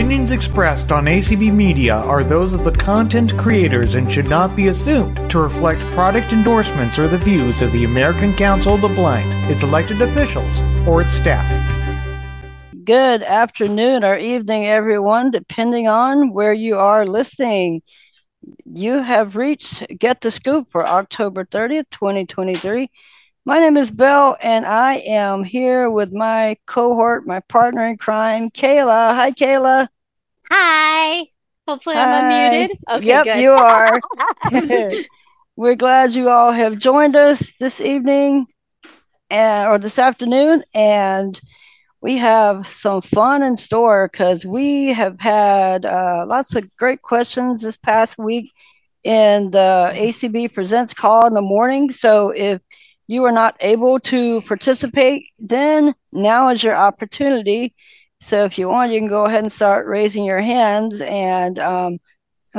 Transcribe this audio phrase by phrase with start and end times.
[0.00, 4.68] opinions expressed on ACB Media are those of the content creators and should not be
[4.68, 9.30] assumed to reflect product endorsements or the views of the American Council of the Blind,
[9.50, 10.58] its elected officials,
[10.88, 11.44] or its staff.
[12.82, 17.82] Good afternoon or evening, everyone, depending on where you are listening.
[18.64, 22.90] You have reached Get the Scoop for October 30th, 2023.
[23.50, 28.48] My name is Bel, and I am here with my cohort, my partner in crime,
[28.48, 29.12] Kaila.
[29.16, 29.88] Hi, Kaila.
[30.48, 31.26] Hi.
[31.66, 32.76] Hopefully, I'm unmuted.
[32.88, 33.40] Okay, yep, good.
[33.40, 34.00] you are.
[35.56, 38.46] We're glad you all have joined us this evening
[39.30, 41.40] and, or this afternoon, and
[42.00, 47.62] we have some fun in store because we have had uh, lots of great questions
[47.62, 48.52] this past week
[49.02, 51.90] in the ACB Presents call in the morning.
[51.90, 52.60] So if
[53.10, 57.74] you are not able to participate, then now is your opportunity.
[58.20, 61.00] So if you want, you can go ahead and start raising your hands.
[61.00, 61.98] And um,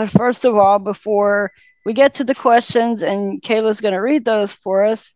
[0.09, 1.53] first of all, before
[1.85, 5.15] we get to the questions, and Kaila's going to read those for us,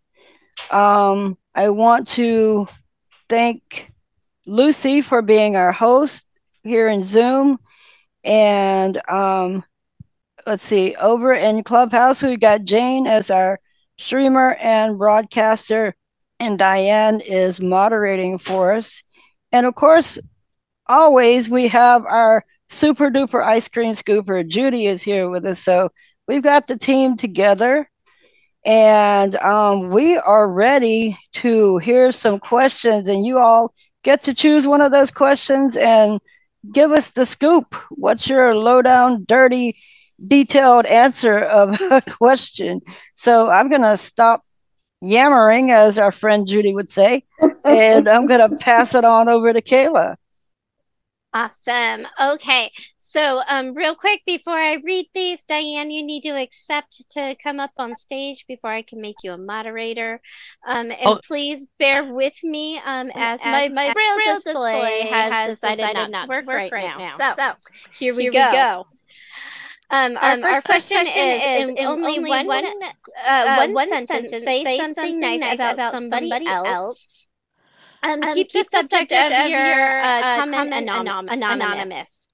[0.71, 2.69] um, I want to
[3.27, 3.91] thank
[4.45, 6.25] Lucy for being our host
[6.63, 7.59] here in Zoom.
[8.23, 9.65] And um,
[10.47, 13.59] let's see, over in Clubhouse, we got Jane as our
[13.97, 15.95] streamer and broadcaster,
[16.39, 19.03] and Diane is moderating for us.
[19.51, 20.19] And of course,
[20.87, 24.45] always we have our super duper ice cream scooper.
[24.45, 25.59] Judy is here with us.
[25.59, 25.91] So
[26.27, 27.89] we've got the team together.
[28.65, 34.65] And um, we are ready to hear some questions, and you all get to choose
[34.65, 36.19] one of those questions and
[36.73, 37.75] give us the scoop.
[37.91, 39.75] What's your lowdown, dirty,
[40.25, 42.81] detailed answer of a question?
[43.15, 44.41] So I'm going to stop
[45.01, 47.23] yammering, as our friend Judy would say,
[47.63, 50.15] and I'm going to pass it on over to Kaila.
[51.33, 52.07] Awesome.
[52.21, 52.71] Okay.
[52.97, 57.59] So, um, real quick before I read these, Diane, you need to accept to come
[57.59, 60.21] up on stage before I can make you a moderator.
[60.65, 61.19] Um, and Oh.
[61.25, 66.47] please bear with me um, as, my, my braille display, has, decided, not, to work,
[66.47, 67.33] right, now.
[67.35, 67.53] So,
[67.97, 68.85] here we go.
[69.91, 75.91] Um, our, first question, is, in only, one, uh, one, sentence, say, something nice about,
[75.91, 77.27] somebody, else.
[78.01, 82.27] Um, keep, the subject, of your uh, comment, anom- anonymous.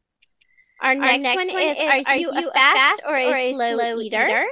[0.81, 4.45] Our next, one, is, are, you a fast or a slow, eater?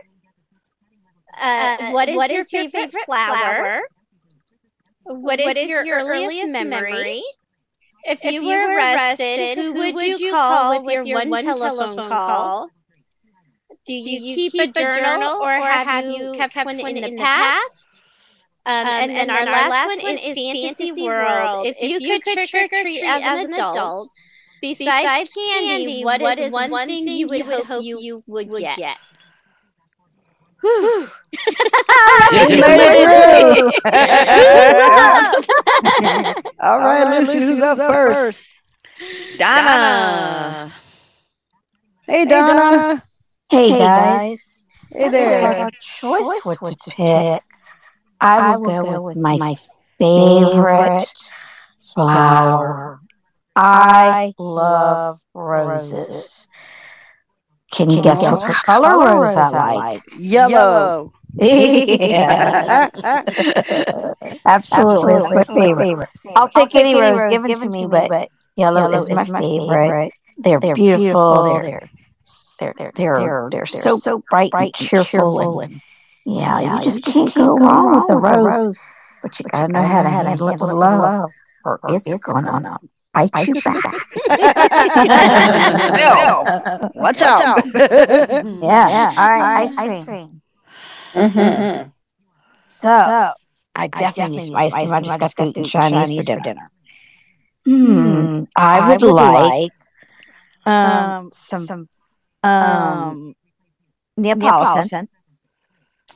[1.42, 3.82] Uh, what is, your, favorite, flower?
[5.04, 7.24] what is, your, earliest memory?
[8.04, 12.70] If you, were arrested, who would you call with your one telephone call?
[13.86, 18.04] Do you, keep, a journal or have you kept, one in the past?
[18.66, 21.66] Um, and, then our, last one is Fantasy World.
[21.66, 24.10] If you, could trick or treat as an adult,
[24.62, 29.32] besides, candy, what is one thing you would hope you would get?
[30.62, 31.10] Whew.
[32.32, 33.00] You made it
[33.54, 33.72] through.
[36.60, 38.60] All right, Lucy, who's up first?
[39.38, 40.72] Donna.
[42.06, 42.96] Hey, Donna.
[42.96, 43.02] Hey,
[43.50, 44.64] guys.
[44.92, 45.48] Hey If there.
[45.48, 47.44] I had a choice what to pick,
[48.22, 49.56] I will go with my
[49.98, 51.32] favorite
[51.78, 53.00] flower.
[53.56, 56.48] I love roses.
[57.72, 60.04] Can you guess what color rose I like?
[60.18, 61.14] Yellow.
[61.36, 62.90] yeah.
[64.46, 66.10] Absolutely, it's my favorite.
[66.36, 70.14] I'll take any rose given to me, but yellow is my favorite.
[70.38, 71.60] They're beautiful.
[71.62, 71.90] They're
[72.60, 75.82] they're they're they're they're so so bright and cheerful and
[76.26, 78.80] yeah, you just can't go wrong with a rose.
[79.22, 81.32] But you gotta know how to handle it with love,
[81.66, 82.78] or it's gonna
[83.14, 83.84] bite you back.
[86.00, 86.92] No.
[86.96, 87.64] Watch out.
[87.76, 90.42] Yeah, all right, ice cream.
[91.14, 91.90] Mm-hmm.
[92.68, 93.34] So
[93.76, 94.94] I definitely need ice cream.
[94.94, 96.72] I just got to eat in Chinese for dinner.
[97.66, 99.72] Hmm, I would like
[100.66, 101.90] um some
[102.44, 103.34] um
[104.18, 105.08] Neapolitan.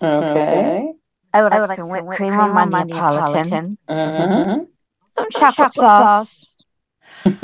[0.01, 0.93] Okay.
[1.33, 3.77] I would like some whipped cream on my Neapolitan.
[3.89, 4.63] Mm-hmm.
[5.15, 6.57] Some chocolate sauce.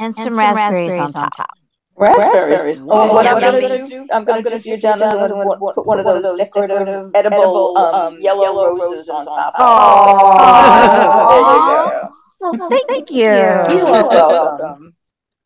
[0.00, 1.58] And some raspberries on top.
[1.96, 2.82] Raspberries.
[2.82, 3.60] Oh, what I'm Yummy.
[3.60, 7.76] gonna do, I'm gonna do down is I'm gonna put one of those decorative edible
[7.76, 9.54] um, yellow roses on top.
[9.58, 11.28] Aw.
[11.30, 12.68] There you go.
[12.70, 13.24] Well, thank you.
[13.24, 14.94] You are welcome.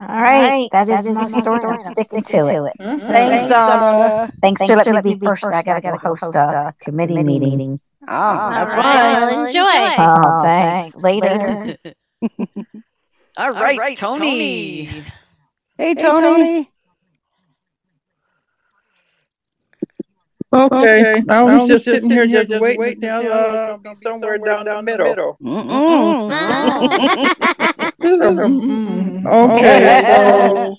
[0.03, 1.61] All right, that is my story.
[1.65, 2.73] I'm sticking to it.
[2.81, 3.01] Mhm.
[3.07, 4.33] Thanks, Donna.
[4.43, 5.45] Thanks for letting me be first.
[5.45, 7.79] I gotta go host a committee meeting.
[8.09, 9.23] Oh, All have right, fun.
[9.23, 9.95] well, enjoy.
[9.99, 10.97] Oh, thanks.
[10.97, 11.77] Later.
[13.37, 14.87] All right, Tony.
[15.79, 16.69] Hey, Tony.
[20.53, 25.39] Okay, I was just sitting here just waiting till uh, be somewhere down the middle.
[25.43, 26.17] Mm-mm.
[28.03, 30.77] Mm, Okay, so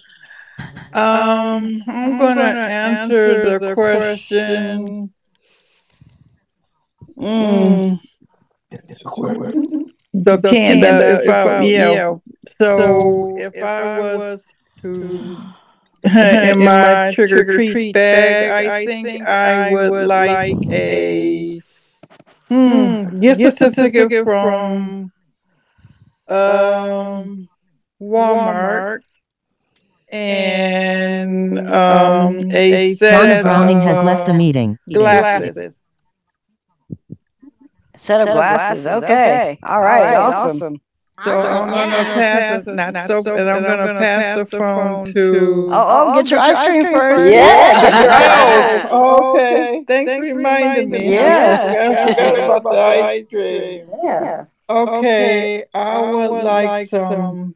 [0.93, 5.09] um, I'm gonna answer the question.
[7.17, 7.99] Mm,
[10.13, 12.15] the can, if I, yeah,
[12.59, 14.45] so if I was
[14.81, 15.53] to
[16.05, 21.61] in my trick or treat bag, I think I would like a
[22.49, 25.11] hmm, gift certificate from
[26.27, 27.47] um
[28.01, 29.01] Walmart
[30.11, 34.77] and um a Donna set Browning has left the meeting.
[34.91, 35.79] glasses.
[37.95, 38.85] Set of glasses.
[38.85, 39.57] Okay.
[39.63, 40.15] All right.
[40.15, 40.81] Awesome.
[41.23, 45.69] So I'm gonna pass, not so, and I'm gonna pass the phone to.
[45.69, 47.31] Oh, oh, oh get your ice cream first.
[47.31, 51.13] Yeah, get Oh, okay, thanks for reminding me.
[51.13, 51.93] Yeah.
[51.93, 53.85] I forgot about the ice cream.
[54.03, 54.45] Yeah.
[54.67, 57.55] Okay, I would like some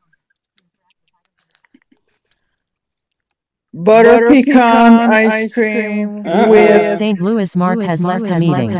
[3.74, 6.50] butter pecan ice cream Uh-uh.
[6.50, 7.19] with St.
[7.21, 8.71] Louis Mark has left the meeting.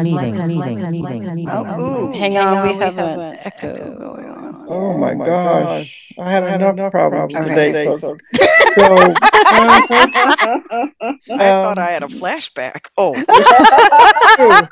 [1.50, 2.68] Oh, hang on.
[2.68, 4.47] We have an echo going on.
[4.70, 7.72] Oh my gosh, I had enough problems Okay.
[7.72, 8.18] today, so,
[8.76, 9.18] so, um,
[11.30, 12.88] I thought I had a flashback.
[12.98, 13.22] Oh,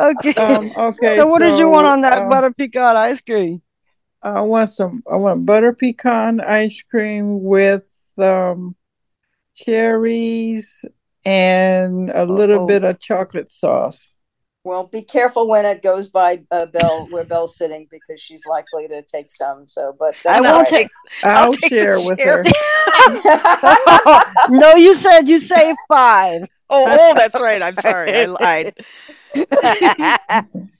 [0.00, 0.34] Okay.
[0.36, 1.16] um, okay.
[1.16, 3.62] so, what did you want on that uh, butter pecan ice cream?
[4.22, 7.84] I want some, I want butter pecan ice cream with,
[8.18, 8.76] um,
[9.54, 10.84] cherries
[11.24, 12.66] and a little Uh-oh.
[12.66, 14.14] bit of chocolate sauce.
[14.68, 18.86] Well, be careful when it goes by uh, Bel, where Bel's sitting, because she's likely
[18.88, 19.66] to take some.
[19.66, 20.88] So, but I won't take.
[21.24, 22.44] I'll, I'll take the share with her.
[24.50, 26.42] no, you said you say five.
[26.68, 27.62] oh, oh, that's right.
[27.62, 28.14] I'm sorry.
[28.14, 28.74] I lied.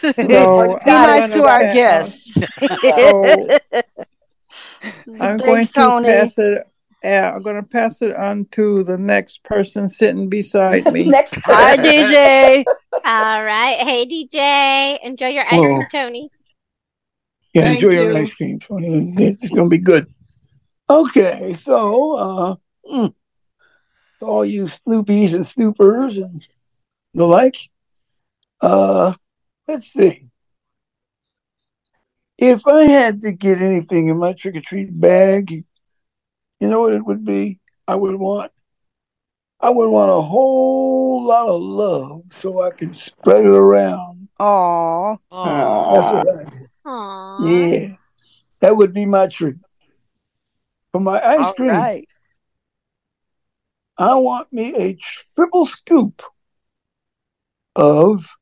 [0.00, 2.42] So Be nice to our guests.
[2.80, 3.48] So
[5.20, 6.08] I'm going to Tony.
[6.08, 6.66] pass it.
[7.02, 11.04] Yeah, I'm going to pass it on to the next person sitting beside me.
[11.10, 11.76] Next Hi.
[11.76, 12.64] DJ.
[13.04, 13.76] All right.
[13.78, 14.98] Hey, DJ.
[15.02, 15.64] Enjoy your ice Hello.
[15.64, 16.30] cream, Tony.
[17.54, 18.58] Yeah, Thank enjoy your ice cream.
[18.60, 19.14] Tony.
[19.16, 20.06] It's gonna be good.
[20.88, 22.56] Okay, so uh
[22.88, 23.14] mm,
[24.18, 26.46] to all you snoopies and snoopers and
[27.14, 27.56] the like.
[28.60, 29.14] Uh
[29.66, 30.26] let's see.
[32.38, 35.64] If I had to get anything in my trick or treat bag,
[36.60, 37.58] you know what it would be?
[37.88, 38.52] I would want
[39.60, 44.28] I would want a whole lot of love so I can spread it around.
[44.38, 45.16] Aw.
[45.32, 47.36] That's Oh, what I Aww.
[47.48, 47.96] Yeah,
[48.60, 49.56] that would be my treat.
[50.92, 52.08] For my ice All cream, right.
[53.98, 54.98] I want me a
[55.34, 56.22] triple scoop
[57.76, 58.36] of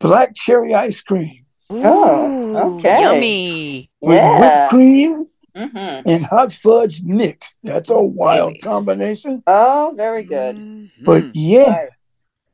[0.00, 3.00] black cherry ice cream Oh, okay.
[3.00, 3.90] Yummy.
[4.00, 4.40] with Yeah.
[4.40, 6.02] whipped cream Mhm.
[6.06, 7.56] and hot fudge mixed.
[7.62, 8.60] That's a wild Baby.
[8.60, 9.42] combination.
[9.46, 10.56] Oh, very good.
[10.56, 10.90] Mhm.
[11.04, 11.88] But yeah, Right.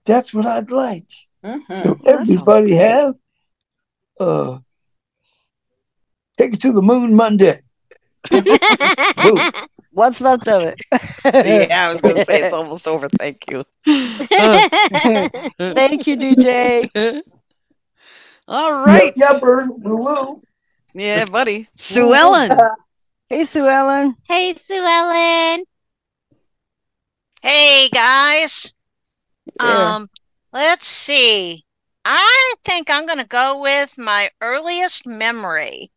[0.05, 1.07] that's what I'd like.
[1.45, 1.85] Mhm.
[1.85, 3.15] So that everybody have
[4.19, 4.59] uh
[6.37, 7.61] take it to the moon Monday.
[8.31, 9.39] Boom.
[9.93, 10.81] What's left of it?
[11.25, 13.09] yeah, I was going to say it's almost over.
[13.09, 13.65] Thank you.
[13.87, 14.31] Thank
[16.07, 17.23] you, DJ.
[18.49, 19.13] All right.
[19.17, 20.43] Yep, yepper, woo-woo.
[20.95, 21.69] Yeah, buddy.
[21.77, 22.51] Sue Ellen.
[23.31, 24.17] Hey, Sue Ellen.
[24.27, 25.65] hey, Sue Ellen.
[27.43, 28.73] Hey guys.
[29.61, 29.97] Yeah.
[29.97, 30.09] Um
[30.53, 31.65] let's see.
[32.07, 35.91] I think I'm going to go with my earliest memory.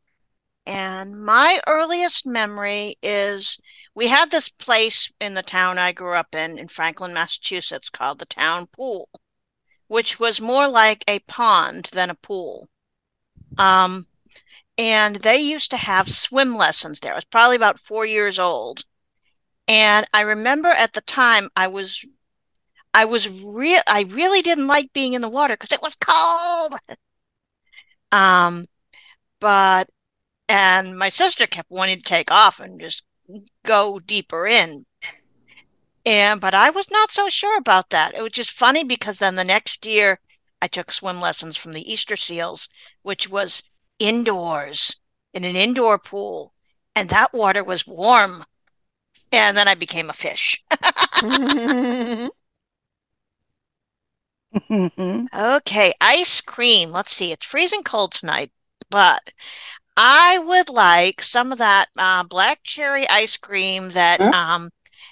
[0.66, 3.58] And my earliest memory is
[3.96, 8.20] we had this place in the town I grew up in in Franklin, Massachusetts called
[8.20, 9.08] the town pool,
[9.88, 12.68] which was more like a pond than a pool.
[13.58, 14.06] Um
[14.78, 17.14] and they used to have swim lessons there.
[17.14, 18.84] I was probably about 4 years old.
[19.68, 22.06] And I remember at the time I was
[22.94, 26.76] I was real I really didn't like being in the water because it was cold.
[28.12, 28.66] Um,
[29.40, 29.90] but
[30.50, 33.04] and my sister kept wanting to take off and just
[33.66, 34.86] go deeper in.
[36.06, 38.14] And but I was not so sure about that.
[38.16, 40.20] It was just funny because then the next year
[40.62, 42.68] I took swim lessons from the Easter Seals,
[43.04, 43.64] which was
[44.02, 44.98] indoors
[45.34, 46.54] in an indoor pool,
[46.96, 48.46] and that water was warm.
[49.32, 50.64] And then I became a fish.
[55.34, 56.92] Okay, ice cream.
[56.92, 57.32] Let's see.
[57.32, 58.52] It's freezing cold tonight,
[58.90, 59.32] but
[59.98, 64.72] I would like some of that uh, black cherry ice cream that um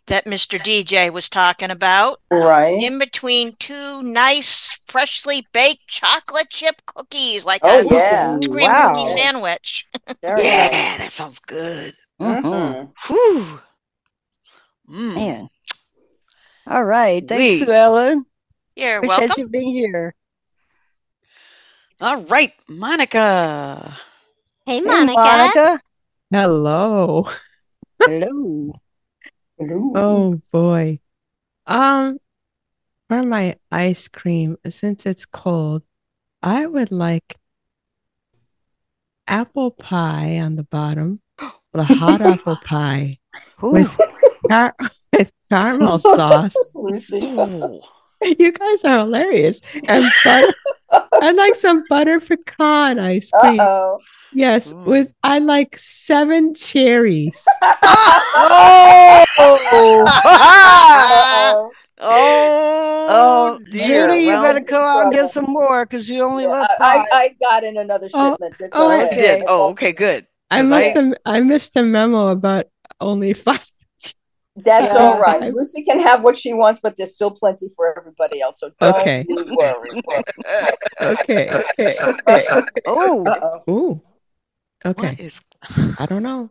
[0.10, 0.60] that Mr.
[0.60, 2.20] DJ was talking about.
[2.30, 2.82] Right.
[2.82, 8.36] In between two nice, freshly baked chocolate chip cookies, like Oh, a yeah.
[8.38, 8.94] ice cream Wow.
[8.94, 9.88] cookie sandwich.
[10.22, 10.98] Yeah, nice.
[10.98, 11.96] that sounds good.
[12.22, 12.44] Mhm.
[12.44, 12.92] Mhm.
[13.08, 13.62] Whew.
[14.90, 15.16] Mm.
[15.16, 15.50] Man.
[16.68, 17.26] All right.
[17.28, 17.60] Thanks, Wee.
[17.60, 18.26] Sue Ellen.
[18.76, 19.44] You're Appreciate welcome.
[19.44, 20.16] you being here.
[22.02, 23.98] All right, Monica.
[24.66, 25.14] Hey, Hey, Monica.
[25.20, 25.82] Monica.
[26.32, 27.28] Hello.
[28.00, 28.74] Hello.
[29.60, 29.92] Hello.
[29.94, 31.00] Oh boy.
[31.68, 32.18] Um,
[33.10, 35.84] for my ice cream, since it's cold,
[36.42, 37.36] I would like
[39.28, 41.20] apple pie on the bottom,
[41.74, 43.18] the hot apple pie
[43.62, 43.94] with
[44.48, 44.76] car-
[45.14, 46.74] with caramel sauce.
[48.22, 49.62] You guys are hilarious.
[49.90, 50.54] And butter,
[51.22, 53.60] I'd like some butter pecan ice cream.
[53.60, 54.00] oh.
[54.34, 54.78] Yes, Ooh.
[54.84, 57.46] with I like seven cherries.
[57.84, 59.26] oh.
[62.02, 62.56] Oh,
[63.12, 64.08] Oh, dear.
[64.08, 66.68] Judy, you Well, better come out and get some more because you only Yeah, love
[66.80, 66.98] I.
[66.98, 68.56] I I got in another Oh, shipment.
[68.60, 69.02] It's oh, oh, okay.
[69.02, 69.38] you okay.
[69.40, 69.46] did.
[69.50, 70.26] Oh, okay, good.
[70.50, 72.68] I missed I- a, I missed a memo about
[73.02, 73.66] only five.
[74.56, 75.00] That's Yeah.
[75.02, 75.54] all right.
[75.54, 78.60] Lucy can have what she wants, but there's still plenty for everybody else.
[78.60, 79.26] So don't Okay.
[79.28, 80.02] you worry.
[81.02, 82.46] Okay, okay, okay.
[82.88, 83.72] Oh, Uh-oh.
[83.74, 84.02] Ooh,
[84.84, 85.16] What okay.
[85.20, 85.42] is?
[86.00, 86.50] I don't know.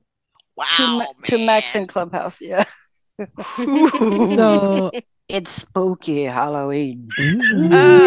[0.57, 1.83] Wow, to, Ma- to Max man.
[1.83, 2.41] in Clubhouse.
[2.41, 2.65] Yeah.
[3.59, 4.91] So,
[5.29, 7.11] It's spooky Halloween.
[7.21, 7.99] ooh.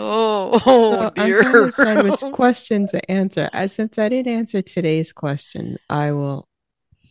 [0.00, 3.50] Oh, So oh I'm trying to decide which question to answer.
[3.52, 6.48] I, since I didn't answer today's question, I will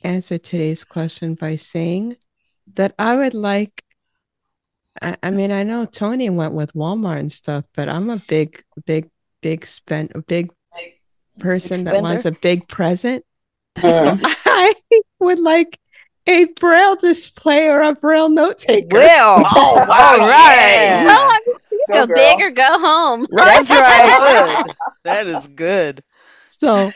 [0.04, 2.18] answer today's question by saying
[2.76, 3.82] that I would like.
[5.02, 8.64] I, I mean, I know Tony went with Walmart and stuff, but I'm a big,
[8.86, 9.10] big,
[9.42, 10.52] big spend, big
[11.40, 13.24] person that wants a big present.
[13.82, 14.74] So I
[15.20, 15.80] would like
[16.26, 18.98] a braille display or a braille note taker.
[18.98, 19.82] Well, Oh, wow.
[19.82, 20.76] all right.
[20.82, 21.06] yeah.
[21.06, 21.38] Well,
[21.90, 23.26] Go, go big or go home.
[23.32, 24.64] That's right.
[24.66, 24.76] Good.
[25.06, 26.02] That is good.
[26.50, 26.92] So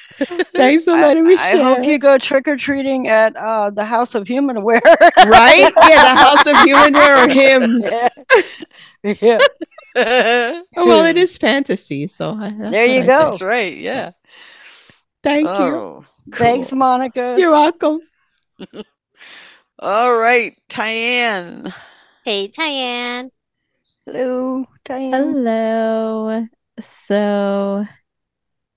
[0.54, 1.64] thanks for letting me I share.
[1.64, 4.82] hope you go trick or treating at uh, the House of HumanWare.
[5.28, 5.72] right?
[5.88, 7.86] Yeah, the House of HumanWare or HIMS.
[9.04, 9.38] yeah.
[9.96, 10.62] yeah.
[10.76, 13.20] Oh, well, it is fantasy, so I, that's There you I go.
[13.20, 13.32] think.
[13.32, 13.78] That's right.
[13.78, 14.12] Yeah.
[15.24, 15.76] Thank you.
[15.76, 16.72] Oh, Thanks.
[16.72, 17.36] Monica.
[17.38, 18.00] You're welcome.
[19.80, 21.74] All right, Tyann.
[22.24, 23.30] Hey, Tyann.
[24.06, 25.12] Hello, Diane.
[25.12, 26.46] Hello.
[26.80, 27.86] So,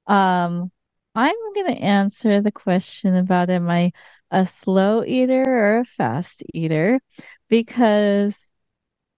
[0.07, 0.71] um,
[1.15, 3.93] I'm going to answer the question about am I
[4.31, 7.01] a slow eater or a fast eater?
[7.49, 8.37] Because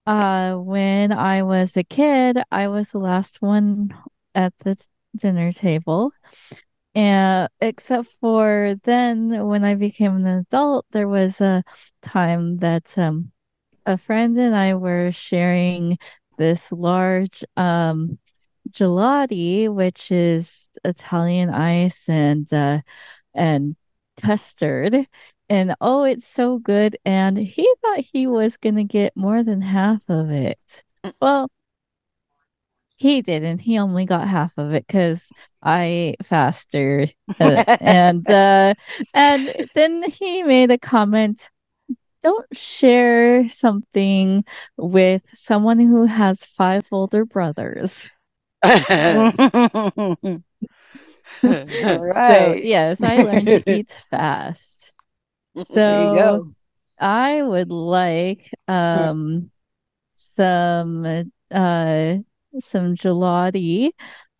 [0.05, 3.93] uh, when I was a kid, I was the last one
[4.35, 4.77] at the
[5.15, 6.11] dinner table.
[6.97, 11.63] And except for then, when I became an adult, there was a
[12.01, 13.31] time that um,
[13.85, 15.99] a friend and I were sharing
[16.39, 18.17] this large um,
[18.71, 22.81] gelati, which is Italian ice and uh,
[23.35, 23.75] and
[24.19, 24.95] custard.
[25.49, 26.97] And oh, it's so good.
[27.05, 30.83] And he thought he was gonna get more than half of it.
[31.21, 31.47] Well,
[32.97, 33.59] he didn't.
[33.59, 35.31] He only got half of it because
[35.63, 37.07] I ate faster.
[37.79, 38.75] And uh,
[39.13, 41.49] and then he made a comment
[42.23, 44.43] don't share something
[44.77, 48.09] with someone who has five older brothers.
[48.63, 49.23] All
[52.15, 52.61] So, right.
[52.61, 54.93] yes, I learned to eat fast.
[55.55, 56.43] So.
[56.99, 59.51] I would like um
[60.15, 61.05] some
[61.51, 62.15] uh
[62.59, 63.91] some gelati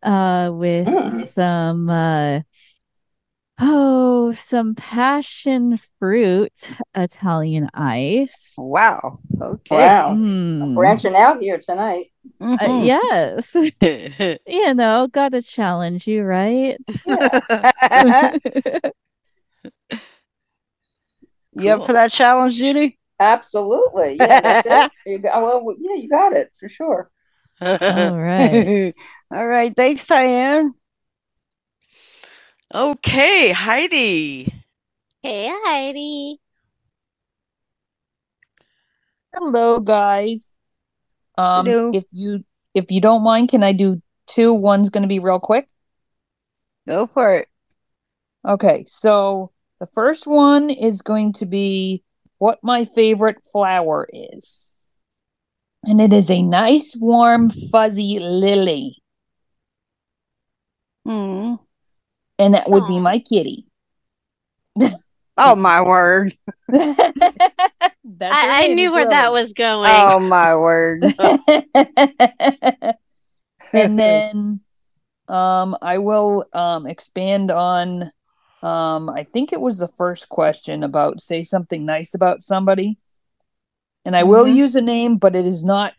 [0.03, 1.27] uh with Mm.
[1.33, 2.41] some uh
[3.59, 6.51] oh some passion fruit
[6.95, 8.53] Italian ice.
[8.57, 9.19] Wow.
[9.41, 9.75] Okay.
[9.75, 10.13] Wow.
[10.13, 10.75] Mm.
[10.75, 12.07] Branching out here tonight.
[12.41, 12.85] Uh, Mhm.
[12.85, 13.55] yes.
[14.47, 16.77] You know, gotta challenge you, right?
[21.53, 22.97] You up for that challenge, Judy?
[23.19, 24.15] Absolutely.
[24.19, 24.91] Yeah, that's it.
[25.05, 27.09] You got, well, yeah, you got it for sure.
[27.61, 28.93] All right.
[29.31, 29.75] All right.
[29.75, 30.73] Thanks, Diane.
[32.73, 34.53] okay, Heidi.
[35.21, 36.39] Hey, Heidi.
[39.33, 40.55] Hello, guys.
[41.37, 41.89] Um, Hello.
[41.91, 44.53] if you if you don't mind, can I do two?
[44.53, 45.67] One's going to be real quick.
[46.87, 47.49] Go for it.
[48.47, 52.03] Okay, so the first one is going to be
[52.37, 54.66] what my favorite flower is.
[55.87, 59.01] And it is a nice, warm, fuzzy lily.
[61.05, 61.55] Hmm.
[62.37, 63.65] and that would be my kitty.
[65.39, 66.33] Oh my word!
[66.73, 67.29] I,
[68.19, 69.91] I knew is where that was going.
[69.91, 71.03] Oh my word!
[73.73, 74.59] and then
[75.27, 78.11] um I will um expand on
[78.63, 82.97] um I think it was the first question about say something nice about somebody.
[84.07, 84.55] And I will Mhm.
[84.55, 85.93] use a name, but it is not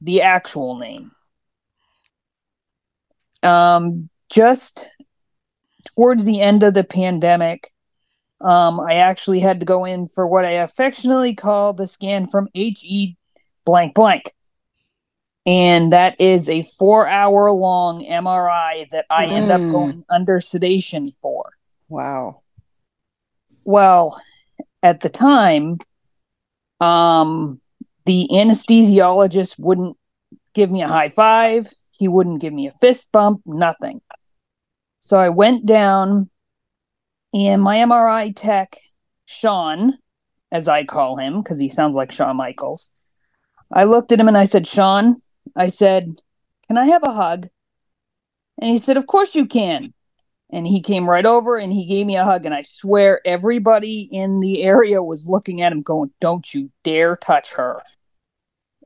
[0.00, 1.12] the actual name.
[3.44, 4.90] Um just
[5.94, 7.70] towards the end of the pandemic,
[8.40, 12.48] um, I actually had to go in for what I affectionately call the scan from
[12.52, 13.16] HE
[13.64, 14.34] blank blank.
[15.46, 19.70] And that is a four hour long MRI that I end up Mm.
[19.70, 21.52] going under sedation for.
[21.88, 22.42] Wow.
[23.62, 24.20] Well,
[24.82, 25.78] at the time,
[26.80, 27.60] um,
[28.06, 29.96] the anesthesiologist wouldn't
[30.54, 31.72] give me a high five.
[31.96, 34.00] He wouldn't give me a fist bump, nothing.
[34.98, 36.30] So I went down,
[37.32, 38.76] and my MRI tech,
[39.26, 39.98] Sean,
[40.50, 42.90] as I call him, because he sounds like Shawn Michaels,
[43.72, 45.16] I looked at him and I said, Sean,
[45.56, 46.12] I said,
[46.66, 47.48] can I have a hug?
[48.58, 49.93] And he said, Of course you can.
[50.54, 52.46] And he came right over and he gave me a hug.
[52.46, 57.16] And I swear everybody in the area was looking at him, going, Don't you dare
[57.16, 57.82] touch her.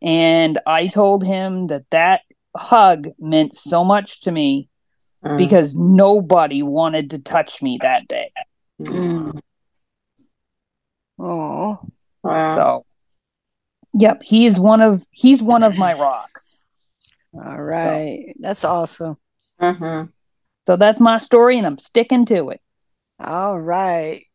[0.01, 2.23] And I told him that that
[2.57, 4.71] hug meant so much to me
[5.25, 5.37] Mm.
[5.37, 8.31] because nobody wanted to touch me that day.
[8.81, 9.41] Mm.
[11.19, 11.81] Oh.
[12.23, 12.51] Wow.
[12.51, 12.85] So,
[13.95, 16.57] yep, he is one of he's one of my rocks.
[17.35, 18.33] All right.
[18.39, 19.17] That's awesome.
[19.61, 20.13] Mhm.
[20.69, 22.61] So that's my story, and I'm sticking to it.
[23.19, 24.27] All right.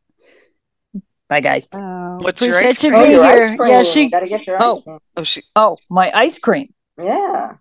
[1.30, 1.68] Bye, guys.
[1.72, 3.04] Uh, What's your ice appreciate you cream?
[3.04, 3.70] Oh, your ice cream.
[3.70, 4.10] Yeah, she.
[4.10, 4.82] Gotta get your ice Oh.
[4.82, 5.00] cream.
[5.16, 5.44] Oh, she.
[5.56, 6.74] Oh, my ice cream.
[6.98, 7.58] Yeah.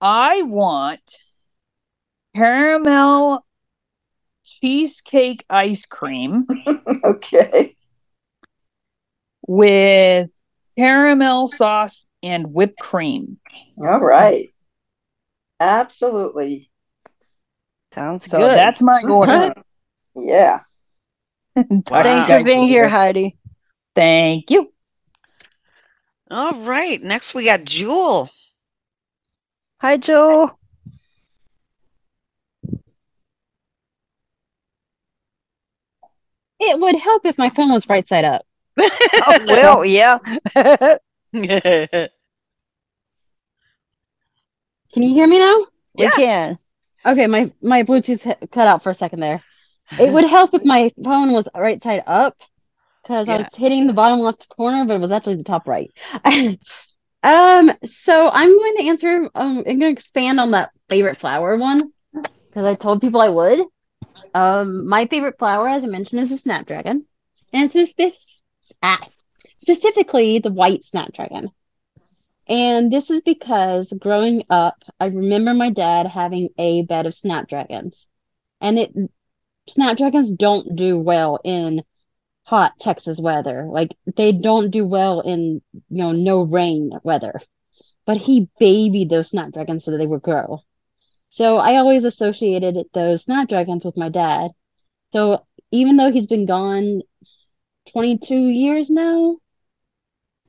[0.00, 1.18] I want
[2.34, 3.46] caramel
[4.44, 6.46] cheesecake ice cream
[7.04, 7.76] okay.
[9.46, 10.30] with
[10.76, 13.38] caramel sauce and whipped cream.
[13.78, 14.48] All right.
[15.60, 16.72] Absolutely.
[17.92, 18.56] Sounds So good.
[18.56, 19.54] that's my order.
[20.14, 20.60] Yeah.
[21.56, 22.02] Wow.
[22.02, 23.36] Thanks for being here, Heidi.
[23.94, 24.72] Thank you.
[26.30, 27.02] All right.
[27.02, 28.30] Next, we got Jewel.
[29.80, 30.52] Hi, Joe.
[36.60, 38.44] It would help if my phone was right side up.
[38.78, 40.18] Oh, well, yeah.
[44.92, 45.66] Can you hear me now?
[45.94, 46.58] we can.
[47.04, 49.42] Okay, my my Bluetooth cut out for a second there.
[49.98, 52.36] It would help if my phone was right side up
[53.02, 55.90] because I was hitting the bottom left corner, but it was actually the top right.
[57.22, 59.30] um, so I'm going to answer.
[59.34, 63.28] Um, I'm going to expand on that favorite flower one because I told people I
[63.28, 63.60] would.
[64.34, 67.06] Um, my favorite flower, as I mentioned, is the snapdragon,
[67.52, 68.44] and it's spe-
[68.82, 69.08] ah,
[69.58, 71.50] specifically the white snapdragon.
[72.48, 78.06] And this is because growing up, I remember my dad having a bed of snapdragons.
[78.60, 78.92] And it
[79.68, 81.82] snapdragons don't do well in
[82.44, 83.66] hot Texas weather.
[83.66, 87.40] Like they don't do well in, you know, no rain weather.
[88.06, 90.60] But he babied those snapdragons so that they would grow.
[91.28, 94.52] So I always associated those snapdragons with my dad.
[95.12, 97.02] So even though he's been gone
[97.92, 99.36] 22 years now,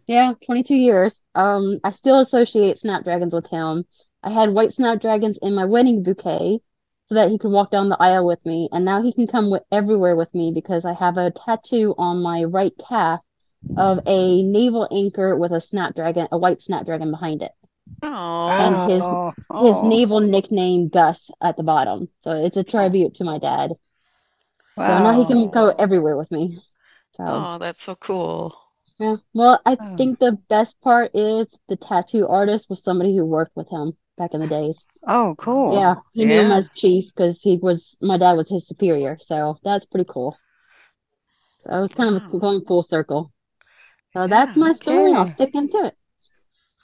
[0.10, 1.22] yeah, 22 years.
[1.36, 3.86] Um, I still associate snapdragons with him.
[4.24, 6.62] I had white snapdragons in my wedding bouquet
[7.06, 9.52] so that he could walk down the aisle with me, and now he can come
[9.52, 13.20] with, everywhere with me because I have a tattoo on my right calf
[13.78, 17.52] of a naval anchor with a snapdragon, a white snapdragon behind it,
[18.02, 19.88] and his Oh, his oh.
[19.88, 22.10] naval nickname Gus at the bottom.
[22.22, 23.74] So it's a tribute to my dad.
[24.76, 24.88] Wow.
[24.88, 26.58] So now he can go everywhere with me.
[27.14, 27.24] So.
[27.28, 28.56] Oh, that's so cool.
[29.00, 29.18] Yeah.
[29.34, 29.98] Well, I Oh.
[29.98, 34.34] think the best part is the tattoo artist was somebody who worked with him back
[34.34, 34.86] in the days.
[35.08, 35.74] Oh, cool.
[35.74, 39.58] Yeah, he knew him as chief because he was my dad was his superior, so
[39.64, 40.40] that's pretty cool.
[41.60, 43.32] So it was kind of going full circle.
[44.14, 45.96] So that's my story, and I'll stick into it.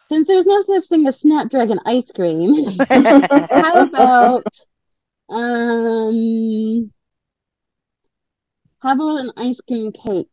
[0.09, 2.55] Since there's no such thing as Snapdragon ice cream,
[3.61, 4.45] how about
[5.29, 6.91] um
[8.79, 10.29] how about an ice cream cake?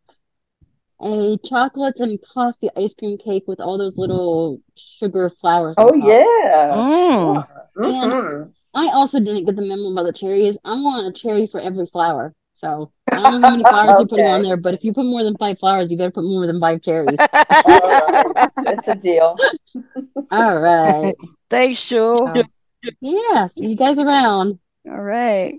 [1.03, 6.73] A chocolate and coffee ice cream cake with all those little sugar flowers Oh yeah.
[6.73, 7.19] Mm.
[7.19, 7.69] Sure.
[7.85, 8.53] And Mhm.
[8.75, 10.59] I also didn't get the memo about the cherries.
[10.65, 12.35] I want a cherry for every flower.
[12.55, 15.05] So I don't know how many flowers you're putting on there, but if you put
[15.05, 17.19] more than five flowers, you better put more than five cherries.
[17.65, 18.51] All right.
[18.59, 19.37] It's a deal.
[20.31, 21.15] All right.
[21.51, 22.33] Thanks, Joe.
[22.35, 24.59] So, yeah, see you guys around.
[24.89, 25.59] All right.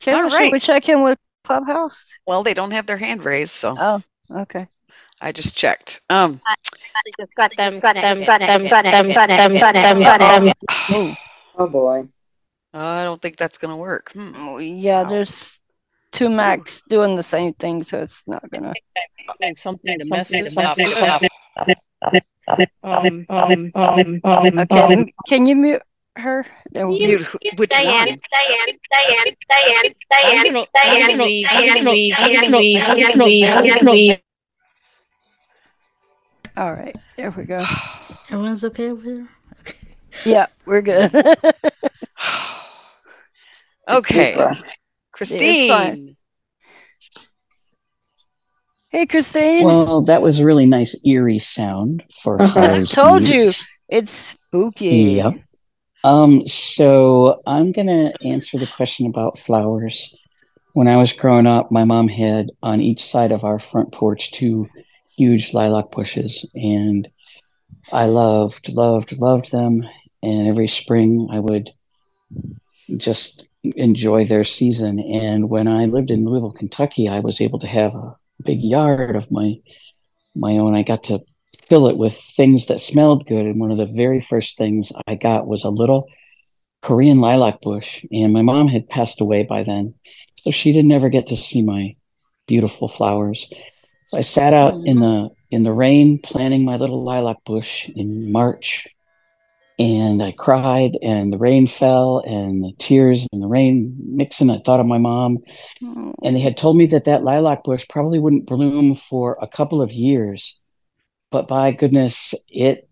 [0.00, 2.12] Kaila, All should we check in with Clubhouse?
[2.26, 4.68] Well, they don't have their hand raised, so Oh, okay.
[5.20, 6.00] I just checked.
[6.10, 6.40] Um,
[7.36, 10.18] got them, got them, got them, got them, got them, got them, got
[10.90, 11.16] them.
[11.56, 12.08] Oh boy.
[12.72, 14.12] I don't think that's gonna work.
[14.12, 14.32] Hmm.
[14.36, 15.58] Oh, Yeah, there's
[16.12, 18.74] two Macs doing the same thing, so it's not gonna.
[19.56, 20.78] Something to mess this up.
[22.82, 25.82] Um, um, um, um, Okay, um, can you mute
[26.20, 26.44] her?
[26.72, 27.24] There we Mute go.
[27.24, 28.06] who- which Diane, one?
[28.06, 32.24] Diane, Diane, Diane, Diane, I'm gonna- I'm Diane, gonna leave, I'm Diane, gonna leave, I'm
[32.32, 34.20] Diane, gonna leave, I'm Diane, gonna leave, I'm Diane.
[36.56, 37.62] All right, there we go.
[38.30, 39.28] Everyone's okay over here?
[39.60, 39.76] Okay.
[40.24, 41.10] Yeah, we're good.
[43.90, 44.62] Okay, It's fine.
[45.12, 46.16] Christine.
[48.90, 49.64] Hey, Christine.
[49.64, 53.50] Well, that was a really nice eerie sound for her I told you
[53.88, 54.88] it's spooky.
[55.22, 55.34] Yep.
[56.04, 60.14] Um, so I'm gonna answer the question about flowers.
[60.72, 64.30] When I was growing up, my mom had on each side of our front porch
[64.30, 64.68] two
[65.16, 67.08] huge lilac bushes, and
[67.92, 69.86] I loved, loved, loved them.
[70.22, 71.70] And every spring, I would
[72.96, 74.98] just enjoy their season.
[74.98, 79.16] And when I lived in Louisville, Kentucky, I was able to have a big yard
[79.16, 79.60] of my
[80.34, 80.74] my own.
[80.74, 81.20] I got to
[81.68, 83.46] fill it with things that smelled good.
[83.46, 86.08] And one of the very first things I got was a little
[86.82, 88.04] Korean lilac bush.
[88.10, 89.94] And my mom had passed away by then.
[90.38, 91.96] So she didn't ever get to see my
[92.46, 93.46] beautiful flowers.
[94.08, 98.32] So I sat out in the in the rain planting my little lilac bush in
[98.32, 98.86] March.
[99.78, 104.50] And I cried and the rain fell and the tears and the rain mixing.
[104.50, 105.38] I thought of my mom.
[105.84, 106.12] Oh.
[106.24, 109.80] And they had told me that that lilac bush probably wouldn't bloom for a couple
[109.80, 110.58] of years.
[111.30, 112.88] But by goodness, it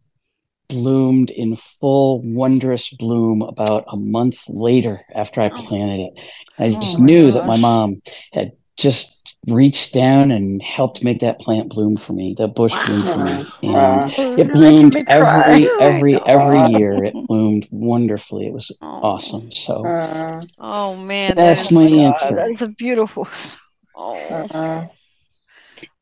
[0.68, 6.20] bloomed in full wondrous bloom about a month later after I planted it.
[6.58, 11.20] I just Oh my knew that my mom had just reached down and helped make
[11.20, 13.46] that plant bloom for me, the bush bloom for me.
[13.62, 17.02] And it bloomed every Oh every every year.
[17.04, 18.46] It bloomed wonderfully.
[18.48, 19.50] It was awesome.
[19.52, 22.34] So Uh, Oh man, that that's my so- answer.
[22.34, 23.26] That's a beautiful.
[23.98, 24.14] Oh,
[24.50, 24.86] uh,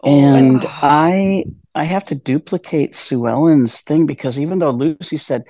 [0.02, 1.44] And I
[1.74, 5.42] I have to duplicate Sue Ellen's thing because even though Lucy said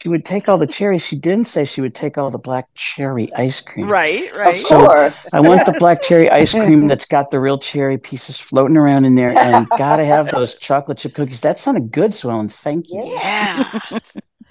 [0.00, 2.68] she would take all the cherries, she didn't say she would take all the black
[2.74, 3.88] cherry ice cream.
[3.88, 4.56] right, right.
[4.56, 5.16] Of course.
[5.16, 8.76] So I want the black cherry ice cream that's got the real cherry pieces floating
[8.76, 11.40] around in there, and gotta have those chocolate chip cookies.
[11.40, 12.48] That sounded good, Sue Ellen.
[12.48, 13.02] Thank you.
[13.04, 13.80] Yeah.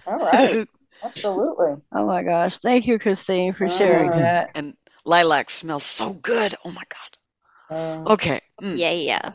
[0.08, 0.68] all right.
[1.04, 1.82] Absolutely.
[1.94, 2.58] Oh my gosh!
[2.58, 4.52] Thank you, Christine, for sharing Uh, that.
[4.54, 6.56] and lilac smells so good.
[6.64, 7.76] Oh my god.
[7.76, 8.40] Uh, Okay.
[8.62, 8.78] mm.
[8.78, 9.32] Yeah, yeah.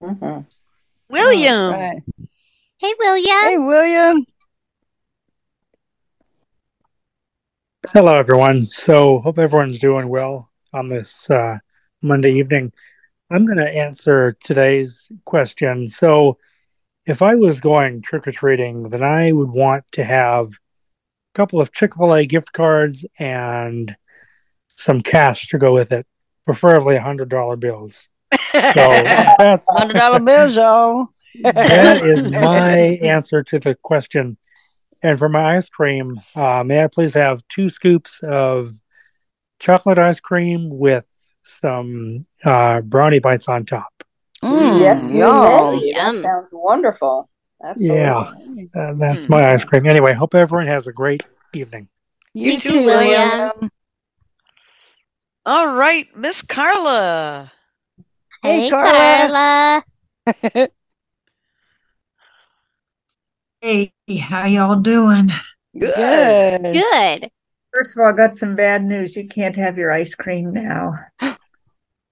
[0.00, 0.46] mhm.
[1.10, 1.72] William.
[1.72, 2.02] Right.
[2.78, 3.42] Hey, William.
[3.42, 4.26] Hey, William.
[7.92, 8.64] Hello, everyone.
[8.66, 11.58] So, hope everyone's doing well on this uh,
[12.00, 12.72] Monday evening.
[13.28, 15.88] I'm going to answer today's question.
[15.88, 16.38] So,
[17.06, 21.60] if I was going trick or treating, then I would want to have a couple
[21.60, 23.96] of Chick fil A gift cards and
[24.76, 26.06] some cash to go with it,
[26.46, 28.08] preferably $100 bills.
[28.52, 29.02] So,
[29.38, 31.08] that's Hundred dollar bills, y'all.
[31.42, 34.36] that is my answer to the question.
[35.02, 38.72] And for my ice cream, uh, may I please have two scoops of
[39.58, 41.06] chocolate ice cream with
[41.42, 44.04] some uh, brownie bites on top?
[44.42, 45.72] Mm, yes, you y'all.
[45.72, 45.92] may.
[45.92, 47.28] That sounds wonderful.
[47.62, 48.70] Absolutely.
[48.74, 49.86] Yeah, uh, that's my ice cream.
[49.86, 51.88] Anyway, hope everyone has a great evening.
[52.32, 53.28] You, You too, too, William.
[53.28, 53.70] William.
[55.46, 57.52] All right, Miss Carla.
[58.42, 59.32] Hey, Hey, Carla.
[60.26, 60.68] Carla.
[63.60, 65.30] Hey, how y'all doing?
[65.78, 66.74] Good.
[66.74, 67.30] Good.
[67.74, 69.16] First of all, I got some bad news.
[69.16, 70.94] You can't have your ice cream now.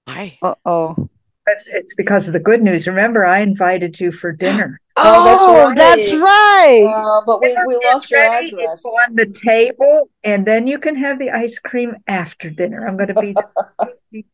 [0.07, 0.39] Why?
[0.43, 1.09] Uh oh.
[1.47, 2.87] It's, it's because of the good news.
[2.87, 4.81] Remember, I invited you for dinner.
[5.01, 6.85] Oh, that's right.
[6.93, 8.49] Uh, but we, we Dinner lost your ready.
[8.49, 8.81] address.
[8.81, 12.85] It's on the table, and then you can have the ice cream after dinner.
[12.87, 13.33] I'm going to be
[14.13, 14.25] there.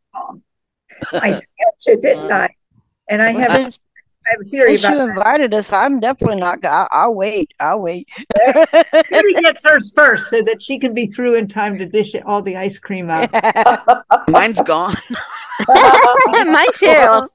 [1.14, 1.46] I said
[1.86, 2.48] you, didn't uh, I?
[3.08, 3.78] And I Well, have, since,
[4.26, 6.60] I have a theory since you about invited us, I'm definitely not.
[6.60, 7.52] go- I, I'll wait.
[7.60, 8.08] I'll wait.
[8.34, 9.00] that.
[9.42, 12.56] Gets hers first so that she can be through in time to dish all the
[12.56, 13.30] ice cream out.
[14.28, 14.94] Mine's gone.
[15.68, 17.28] Mine too.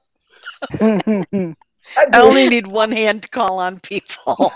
[1.96, 4.52] I only need one hand to call on people.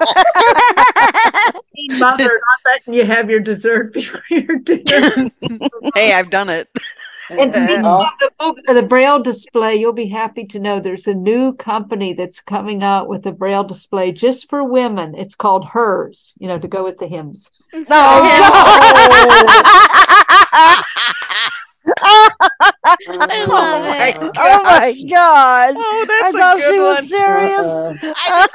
[1.99, 5.31] Mother not letting you have your dessert before your dinner.
[5.95, 6.69] hey, I've done it.
[7.31, 8.03] And speaking Oh.
[8.05, 12.13] of the, book, the Braille display, you'll be happy to know there's a new company
[12.13, 15.15] that's coming out with a Braille display just for women.
[15.15, 17.51] It's called Hers, you know, to go with the HIMS.
[17.91, 18.41] Oh,
[21.87, 24.33] I oh love it.
[24.39, 25.75] Oh my god!
[25.77, 27.07] Oh, that's a thought good she was one.
[27.07, 27.67] serious.
[28.17, 28.49] Uh-huh.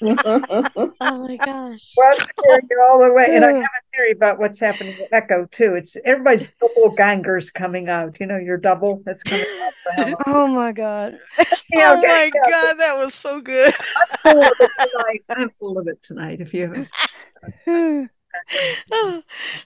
[1.00, 1.92] Oh my gosh.
[1.96, 3.26] Well, I'm scared all the way.
[3.30, 5.74] And I have a theory about what's happening with Echo too.
[5.76, 8.18] It's everybody's double gangers coming out.
[8.18, 10.18] You know, your double that's coming out.
[10.26, 11.18] Oh my god!
[11.70, 13.72] Yeah, oh okay, my yeah, god, that was so good.
[14.24, 15.22] I'm full of it tonight.
[15.30, 16.40] I'm full of it tonight.
[16.40, 16.86] If you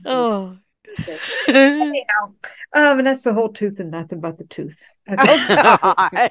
[0.04, 0.58] oh.
[1.48, 2.32] Anyhow,
[2.74, 4.82] um, and that's the whole tooth and nothing but the tooth.
[5.08, 5.36] Okay.
[5.48, 6.28] Oh!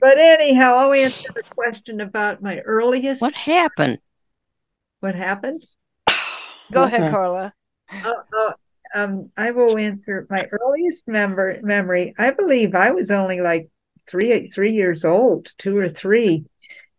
[0.00, 3.20] But anyhow, I'll answer the question about my earliest.
[3.20, 3.98] What happened?
[5.00, 5.66] What happened?
[6.72, 7.52] Go ahead, Carla.
[7.92, 8.52] Uh, uh,
[8.94, 12.14] um, I will answer my earliest member memory.
[12.18, 13.68] I believe I was only like
[14.08, 16.46] three three years old, two or three,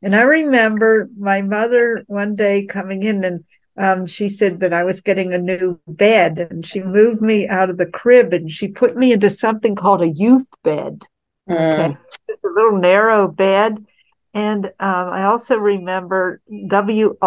[0.02, 3.44] and I remember my mother one day coming in and
[3.78, 7.70] um, she said that I was getting a new bed, and she moved me out
[7.70, 11.04] of the crib and she put me into something called a youth bed.
[11.50, 11.98] Okay,
[12.30, 13.86] just a little narrow bed.
[14.34, 17.26] And um, I also remember WRYT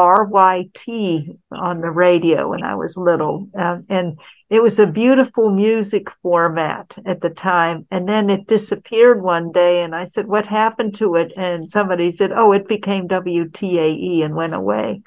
[1.53, 3.47] on the radio when I was little.
[3.55, 7.87] Um, and it was a beautiful music format at the time.
[7.91, 9.83] And then it disappeared one day.
[9.83, 11.33] And I said, What happened to it?
[11.37, 15.03] And somebody said, Oh, it became WTAE and went away.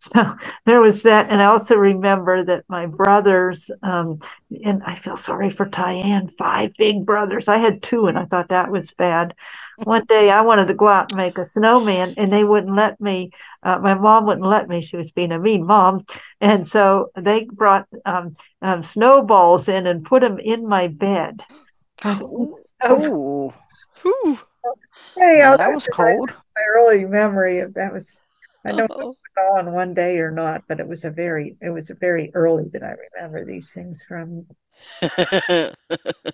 [0.00, 0.34] So
[0.66, 1.30] there was that.
[1.30, 4.20] And I also remember that my brothers, um,
[4.64, 7.48] and I feel sorry for Tyann, five big brothers.
[7.48, 9.34] I had two, and I thought that was bad.
[9.76, 13.00] One day I wanted to go out and make a snowman, and they wouldn't let
[13.00, 13.30] me.
[13.62, 14.82] Uh, my mom wouldn't let me.
[14.82, 16.06] She was being a mean mom.
[16.40, 21.44] And so they brought um, um, snowballs in and put them in my bed.
[22.82, 23.52] Oh,
[25.16, 26.30] Hey, oh, that was cold.
[26.30, 28.22] My early memory of that was,
[28.64, 31.04] I don't know if it was all in one day or not, but it was
[31.04, 34.46] a very, it was a very early that I remember these things from.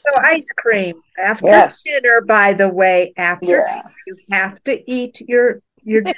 [0.06, 1.82] So ice cream after Yes.
[1.84, 3.82] dinner, by the way, after Yeah.
[4.06, 6.14] you have to eat your your dinner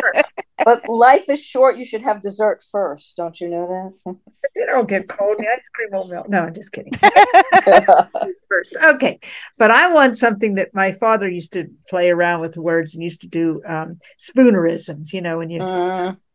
[0.00, 0.38] first.
[0.64, 1.76] But life is short.
[1.76, 3.16] You should have dessert first.
[3.16, 4.16] Don't you know that?
[4.54, 5.38] Dinner will get cold.
[5.38, 6.28] The ice cream will melt.
[6.28, 6.92] No, I'm just kidding.
[8.48, 8.76] first.
[8.82, 9.18] Okay.
[9.58, 13.22] But I want something that my father used to play around with words and used
[13.22, 15.60] to do um, spoonerisms, you know, when you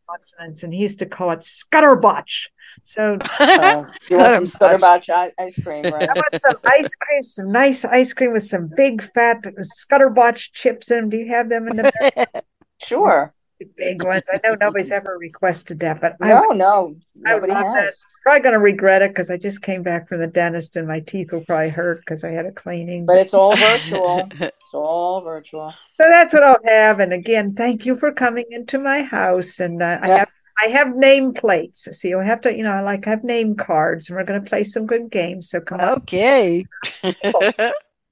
[0.08, 2.48] consonants, and he used to call it scutterbotch.
[2.82, 6.08] So Uh, you want some scutterbotch ice cream, right?
[6.08, 10.90] I want some ice cream, some nice ice cream with some big fat scutterbotch chips
[10.90, 11.10] in them.
[11.10, 12.42] Do you have them in the
[12.80, 13.32] Sure.
[13.76, 14.22] big ones?
[14.32, 17.74] I know nobody's ever requested that, but I No, would- no, I would nobody love
[17.74, 17.84] that.
[17.84, 18.04] has.
[18.22, 21.00] Probably going to regret it because I just came back from the dentist and my
[21.00, 23.06] teeth will probably hurt because I had a cleaning.
[23.06, 24.28] But it's all virtual.
[24.40, 25.70] It's all virtual.
[26.00, 27.00] So that's what I'll have.
[27.00, 29.60] And again, thank you for coming into my house.
[29.60, 30.28] And uh, I have
[30.62, 31.88] I have name plates.
[31.98, 34.42] So you'll have to, you know, I like I have name cards, and we're going
[34.44, 35.48] to play some good games.
[35.48, 35.88] So come on.
[36.00, 36.66] Okay.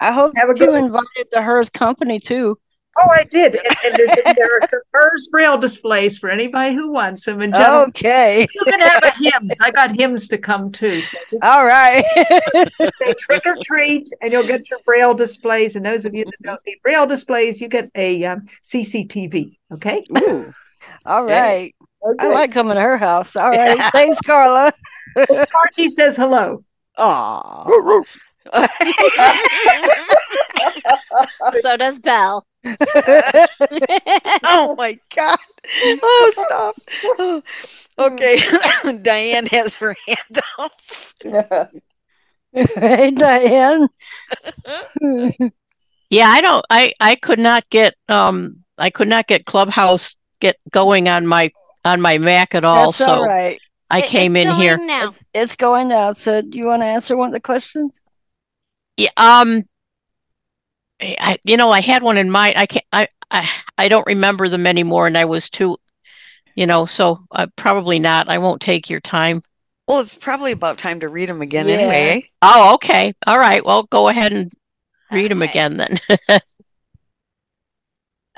[0.00, 0.85] I hope Have a you good one.
[0.87, 2.59] invited the Hers company too.
[2.99, 3.57] Oh, I did.
[3.57, 7.41] And, and there, there are some Hers braille displays for anybody who wants them.
[7.43, 8.47] And gentlemen, Okay.
[8.55, 9.61] you can have a HIMS.
[9.61, 11.03] I got HIMS to come too.
[11.03, 12.05] So just All right.
[12.15, 15.77] say trick or treat, and you'll get your braille displays.
[15.77, 19.59] And those of you that don't need braille displays, you get a um, CCTV.
[19.75, 20.03] Okay.
[21.05, 21.75] All right.
[22.05, 22.29] I Okay.
[22.33, 23.35] like coming to her house.
[23.37, 23.79] All right.
[23.93, 24.73] Thanks, Carla.
[25.17, 26.63] Marty says hello.
[26.99, 27.65] Aw.
[31.61, 32.47] so does Bel.
[34.44, 35.38] oh my god.
[35.83, 36.74] Oh, stop.
[37.18, 37.42] Oh,
[37.98, 38.38] Okay.
[39.02, 41.70] Diane has her hand up.
[42.52, 43.88] hey, Diane.
[46.11, 46.64] Yeah, I don't.
[46.70, 48.64] I I could not get um.
[48.79, 51.50] I could not get Clubhouse get going on my
[51.85, 52.87] on my Mac at all.
[52.87, 53.59] That's so all right.
[53.90, 54.76] I It- came it's in going here.
[54.79, 55.09] now.
[55.09, 56.12] It's, it's going now.
[56.12, 57.98] So, do you want to answer one of the questions?
[58.96, 59.62] Yeah, um,
[61.01, 62.55] I you know I had one in mind.
[62.57, 62.85] I can't.
[62.93, 65.77] I I I don't remember them anymore, and I was too,
[66.55, 66.87] you know.
[66.87, 68.29] So uh, probably not.
[68.29, 69.43] I won't take your time.
[69.87, 71.75] Well, it's probably about time to read them again Yeah.
[71.75, 72.31] anyway.
[72.43, 73.13] Oh, okay.
[73.27, 73.65] All right.
[73.65, 74.51] Well, go ahead and
[75.13, 75.99] read them again then.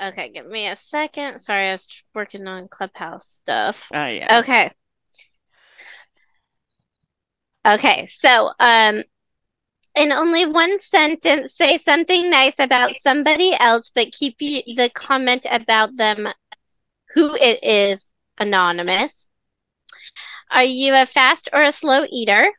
[0.01, 1.39] Okay, give me a second.
[1.39, 3.89] Sorry, I was working on Clubhouse stuff.
[3.93, 4.39] Oh, yeah.
[4.39, 4.71] Okay.
[7.67, 9.03] Okay, so um
[9.95, 15.95] in only one sentence say something nice about somebody else, but keep the comment about
[15.95, 16.27] them
[17.13, 19.27] who it is anonymous.
[20.51, 22.51] Are you a fast or a slow eater?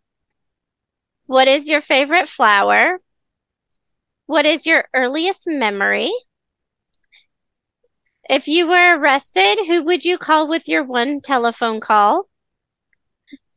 [1.27, 3.01] What is your favorite flower?
[4.27, 6.13] What is your earliest memory?
[8.29, 12.30] If you were arrested, who would you call with your one telephone call?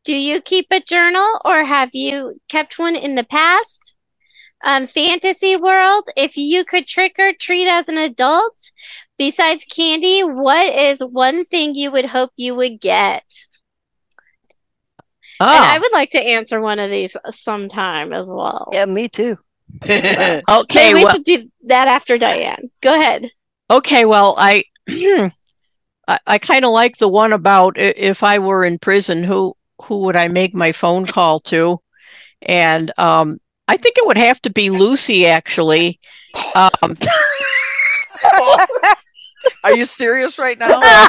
[0.03, 3.95] Do you keep a journal or have you kept one in the past?
[4.63, 8.57] Um, fantasy world, if you could trick or treat as an adult,
[9.17, 13.23] besides candy, what is one thing you would hope you would get?
[15.39, 18.69] And I Oh, would like to answer one of these sometime as well.
[18.71, 19.37] Yeah, me too.
[19.83, 20.41] okay.
[20.73, 22.69] Maybe we well, should do that after Diane.
[22.81, 23.31] Go ahead.
[23.69, 24.05] okay.
[24.05, 25.31] Well, I, I,
[26.27, 30.15] I kind of like the one about if I were in prison, who, who would
[30.15, 31.79] I make my phone call to?
[32.41, 35.99] And um, I think it would have to be Lucy, actually.
[36.55, 36.71] Um,
[39.63, 40.81] Are you serious right now?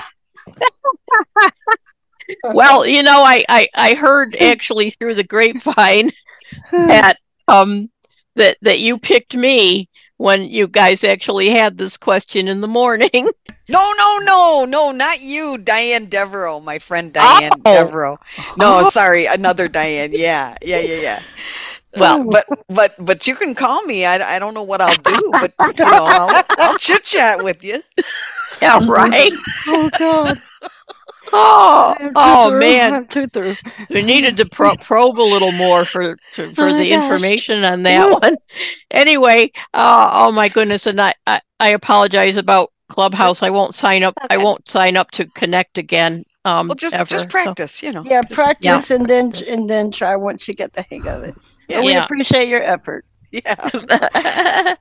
[2.44, 6.10] well, you know, I, I, I heard actually through the grapevine
[6.72, 7.90] that um
[8.36, 9.88] that that you picked me
[10.24, 13.28] when you guys actually had this question in the morning.
[13.66, 17.84] No, no, no, no, not you, Diane Devereaux, my friend Diane Oh.
[17.84, 18.18] Devereaux.
[18.58, 18.90] No, Oh.
[18.90, 20.10] sorry, another Diane.
[20.12, 21.22] Yeah, yeah, yeah, yeah.
[21.96, 24.04] Well- uh, but but but you can call me.
[24.04, 27.64] I, I don't know what I'll do, but you know I'll, I'll chit chat with
[27.64, 27.82] you.
[28.62, 29.32] Yeah, right.
[29.66, 30.40] Oh God.
[31.32, 32.60] Oh, oh through.
[32.60, 33.54] man, I'm through.
[33.90, 37.02] we needed to pro- probe a little more for for, for Oh the gosh.
[37.02, 38.36] information on that one.
[38.90, 43.42] Anyway, uh, oh my goodness, and I, I I apologize about Clubhouse.
[43.42, 44.14] I won't sign up.
[44.30, 46.24] I won't sign up to connect again.
[46.44, 48.04] Um, Well, just ever, just so- practice, you know.
[48.04, 51.34] Yeah, Just- practice and then and then try once you get the hang of it.
[51.68, 51.76] Yeah.
[51.78, 52.04] And we Yeah.
[52.04, 53.06] appreciate your effort.
[53.30, 53.54] Yeah.
[53.54, 54.78] Thanks,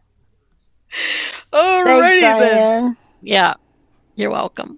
[1.52, 2.98] Alrighty then.
[3.22, 3.54] Yeah,
[4.16, 4.78] you're welcome.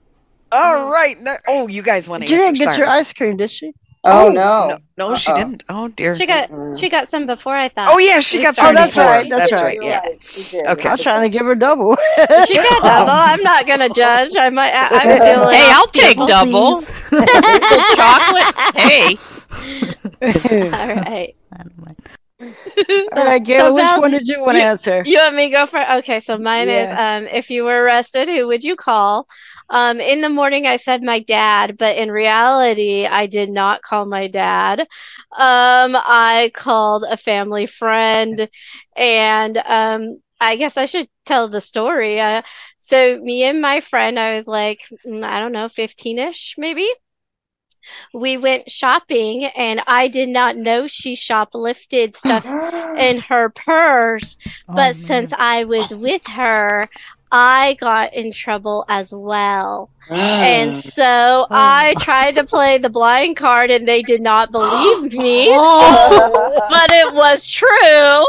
[0.56, 1.22] All right.
[1.22, 2.46] No, oh, you guys want to She answer?
[2.46, 2.78] didn't get Sorry.
[2.78, 3.74] your ice cream, did she?
[4.08, 4.78] Oh, no.
[5.00, 5.64] no, no, she didn't.
[5.68, 6.14] Oh dear.
[6.14, 7.88] She got she got some before I thought.
[7.90, 9.10] Oh yeah, she We got some Oh, that's before.
[9.10, 9.80] right, that's right.
[9.82, 10.02] Yeah.
[10.22, 10.68] She did.
[10.68, 10.90] Okay.
[10.90, 11.98] I was trying to give her double.
[12.46, 13.10] She got double.
[13.12, 14.30] I'm not gonna judge.
[14.38, 14.74] I might.
[14.76, 15.50] I, I'm still.
[15.50, 16.82] Hey, I'll take Double, double.
[17.96, 18.56] Chocolate.
[18.76, 19.18] Hey.
[20.72, 21.36] All right.
[22.40, 25.04] All right, Gail, so which Val, one did you want to you- answer?
[25.06, 25.80] You want me to go for?
[25.98, 27.16] Okay, so mine is Yeah.
[27.18, 29.26] um, if you were arrested, who would you call?
[29.70, 34.06] Um, in the morning, I said my dad, but in reality, I did not call
[34.06, 34.82] my dad.
[34.82, 34.88] Um,
[35.96, 38.50] I called a family friend,
[38.96, 42.20] and um, I guess I should tell the story.
[42.20, 42.44] Uh,
[42.78, 46.88] so me and my friend, I was like, mm, I don't know, 15-ish maybe.
[48.14, 52.46] We went shopping, and I did not know she shoplifted stuff
[52.98, 54.38] in her purse.
[54.74, 56.90] But since I was with her,
[57.32, 59.90] I got in trouble as well.
[60.10, 60.44] Ah.
[60.44, 62.00] And so I ah.
[62.00, 65.50] tried to play the blind card, and they did not believe me.
[65.58, 66.60] Oh.
[66.70, 68.26] but it was true.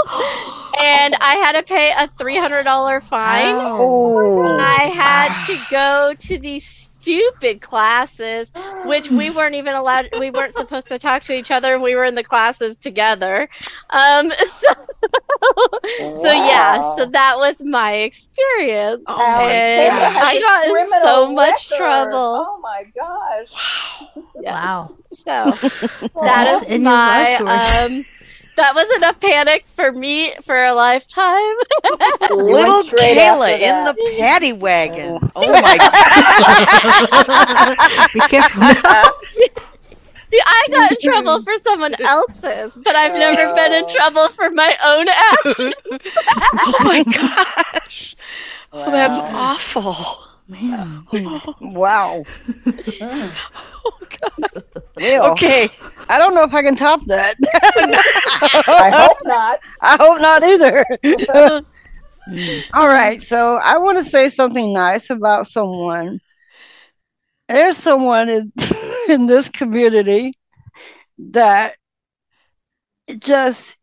[0.79, 3.55] And I had to pay a $300 fine.
[3.59, 4.57] Oh.
[4.59, 8.53] I had to go to these stupid classes,
[8.85, 10.09] which we weren't even allowed.
[10.19, 13.49] We weren't supposed to talk to each other, and we were in the classes together.
[13.91, 14.73] Um, so,
[16.21, 20.23] so yeah, so that was my experience, Oh and gosh.
[20.23, 21.77] I got in so much record.
[21.79, 22.47] trouble.
[22.49, 24.03] Oh my gosh.
[24.41, 24.53] Yeah.
[24.53, 24.97] Wow.
[25.11, 25.59] So
[26.23, 27.49] that is Yes, is in my story.
[27.49, 28.05] um.
[28.57, 31.55] That was enough panic for me for a lifetime.
[32.31, 35.19] Little Kaila in the paddy wagon.
[35.37, 35.92] Oh, oh my god.
[38.12, 38.62] Be careful.
[40.33, 43.88] See, I got in trouble for someone else's, but I've never been in Oh.
[43.88, 45.75] trouble for my own actions.
[46.59, 48.16] oh my gosh.
[48.73, 49.31] Oh, that's Wow.
[49.33, 49.95] awful.
[51.61, 52.25] Wow.
[53.85, 54.64] Oh god.
[54.97, 55.69] Well, Okay.
[56.09, 57.35] I don't know if I can top that.
[58.69, 59.61] I hope not.
[59.83, 60.85] I hope not either.
[62.75, 66.21] All right, so I want to say something nice about someone.
[67.49, 68.53] There's someone in,
[69.09, 70.35] in this community
[71.19, 71.77] that
[73.19, 73.77] just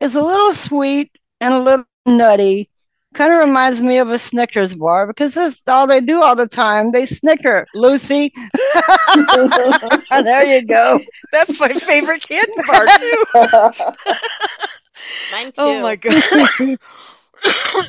[0.00, 2.70] is a little sweet and a little nutty.
[3.14, 6.48] Kind of reminds me of a Snickers bar because that's all they do all the
[6.48, 6.90] time.
[6.90, 8.32] They snicker, Lucy.
[10.10, 10.98] there you go.
[11.32, 13.24] That's my favorite candy bar too.
[15.32, 15.52] Mine too.
[15.58, 16.20] Oh my god.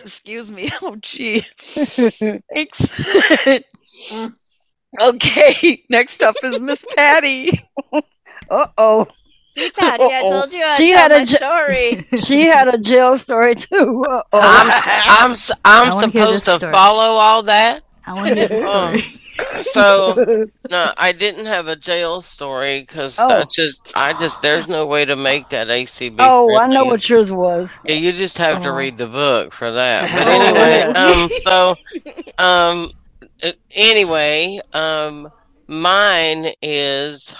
[0.03, 0.69] Excuse me.
[0.83, 1.39] Oh gee.
[1.39, 3.47] Thanks.
[5.01, 5.83] okay.
[5.89, 7.49] Next up is Miss Patty.
[8.49, 9.07] Uh oh.
[9.57, 12.07] See, Patty, I told you I'd She had a my story.
[12.23, 14.03] She had a jail story too.
[14.07, 14.23] Uh-oh.
[14.33, 14.67] I'm
[15.25, 16.73] I'm s- I'm I wanna hear supposed to story.
[16.73, 17.83] follow all that.
[18.05, 19.21] I want to hear the Um, story.
[19.63, 23.27] so no, I didn't have a jail story because Oh.
[23.29, 26.17] I just I just there's no way to make that ACB.
[26.19, 27.75] Oh, I know what yours was.
[27.85, 28.75] Yeah, you just have to Oh.
[28.75, 30.03] read the book for that.
[30.95, 31.75] But anyway, um, so
[32.37, 32.91] um,
[33.71, 35.29] anyway, um,
[35.67, 37.35] mine is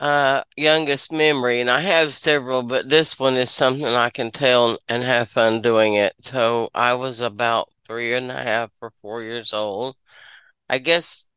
[0.00, 4.78] uh, youngest memory, and I have several, but this one is something I can tell
[4.88, 6.14] and have fun doing it.
[6.22, 9.96] So I was about three and a half or four years old.
[10.68, 11.30] I guess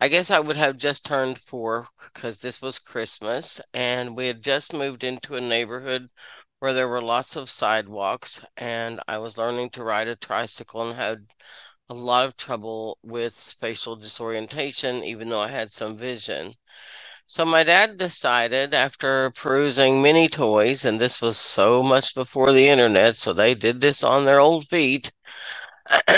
[0.00, 4.42] I guess I would have just turned four because this was Christmas and we had
[4.42, 6.10] just moved into a neighborhood
[6.58, 10.96] where there were lots of sidewalks and I was learning to ride a tricycle and
[10.98, 11.26] had
[11.90, 16.54] a lot of trouble with spatial disorientation, even though I had some vision.
[17.30, 22.66] So my dad decided after perusing many toys, and this was so much before the
[22.66, 25.12] internet, so they did this on their old feet.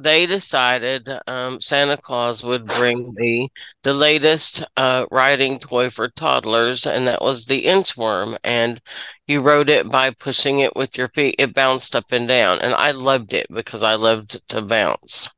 [0.00, 3.50] they decided um, Santa Claus would bring me
[3.82, 8.38] the latest uh, riding toy for toddlers, and that was the inchworm.
[8.44, 8.80] And
[9.26, 11.34] you rode it by pushing it with your feet.
[11.40, 15.28] It bounced up and down, and I loved it because I loved to bounce.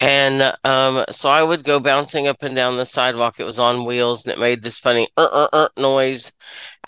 [0.00, 3.40] And um, so I would go bouncing up and down the sidewalk.
[3.40, 6.32] It was on wheels, and it made this funny uh, uh, uh, noise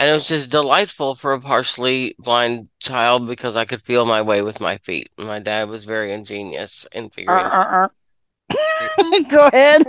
[0.01, 4.23] and it was just delightful for a partially blind child because I could feel my
[4.23, 5.11] way with my feet.
[5.19, 7.45] My dad was very ingenious in figuring.
[7.45, 7.89] Uh, uh,
[8.51, 9.21] uh.
[9.29, 9.87] Go ahead.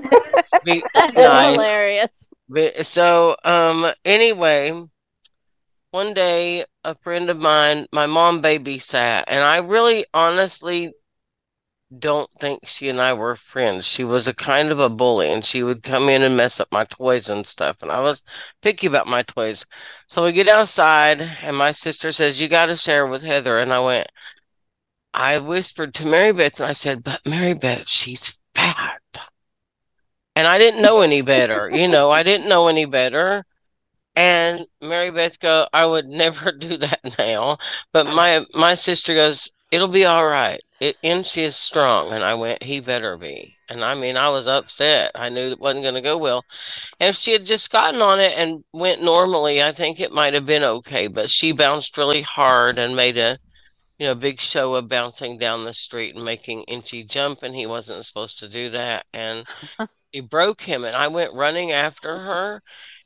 [0.66, 1.62] Be That's nice.
[1.62, 2.30] hilarious.
[2.50, 4.86] But- So, um, anyway,
[5.92, 10.92] one day a friend of mine, my mom babysat, and I really honestly
[11.98, 13.86] don't think she and I were friends.
[13.86, 16.72] She was a kind of a bully and she would come in and mess up
[16.72, 17.78] my toys and stuff.
[17.82, 18.24] And I was
[18.62, 19.66] picky about my toys.
[20.08, 23.60] So we get outside and my sister says, You got to share with Heather.
[23.60, 24.08] And I went,
[25.14, 29.02] I whispered to Mary Beth and I said, But Mary Beth, she's fat.
[30.36, 31.70] And I didn't know any better.
[31.70, 33.44] You know, I didn't know any better.
[34.16, 37.58] And Mary Beth go, I would never do that now.
[37.92, 40.62] But my my sister goes, It'll be all right.
[40.82, 42.12] It she is strong.
[42.12, 43.56] And I went, He better be.
[43.70, 45.12] And I mean, I was upset.
[45.16, 46.44] I knew it wasn't gonna go well.
[47.00, 50.34] And if she had just gotten on it and went normally, I think it might
[50.34, 51.08] have been okay.
[51.08, 53.40] But she bounced really hard and made a
[54.02, 57.68] you know, big show of bouncing down the street and making Inchy jump, and he
[57.68, 59.06] wasn't supposed to do that.
[59.14, 59.46] And
[60.12, 62.64] he broke him, and I went running after her,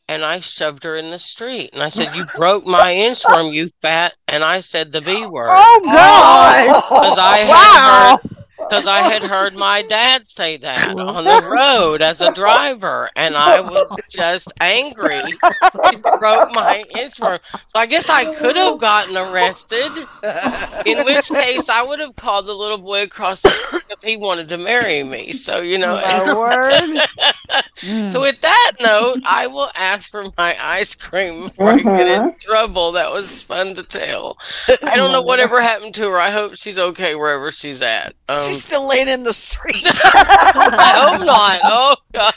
[0.07, 1.71] and I shoved her in the street.
[1.73, 5.47] And I said, "You broke my inchworm, you fat!" And I said the B word.
[5.49, 6.67] Oh God!
[6.69, 6.99] Oh.
[7.01, 8.19] Because I had Wow.
[8.65, 13.09] Heard, because I had heard my dad say that on the road as a driver,
[13.15, 15.21] and I was just angry.
[15.25, 19.91] He broke my inchworm, so I guess I could have gotten arrested.
[20.85, 24.17] In which case, I would have called the little boy across the street if he
[24.17, 25.33] wanted to marry me.
[25.33, 25.95] So you know.
[25.95, 26.99] My word.
[28.09, 32.21] So with that note, I will ask for my ice cream before I get in
[32.31, 32.39] Mhm.
[32.41, 32.93] trouble.
[32.93, 34.37] That was fun to tell.
[34.81, 36.19] I don't know whatever happened to her.
[36.19, 38.13] I hope she's okay wherever she's at.
[38.27, 39.83] Um, She's still laying in the street.
[39.85, 41.59] I hope not.
[41.63, 42.33] Oh God.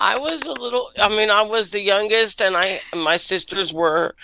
[0.00, 0.90] I was a little.
[0.98, 4.14] I mean, I was the youngest, and I my sisters were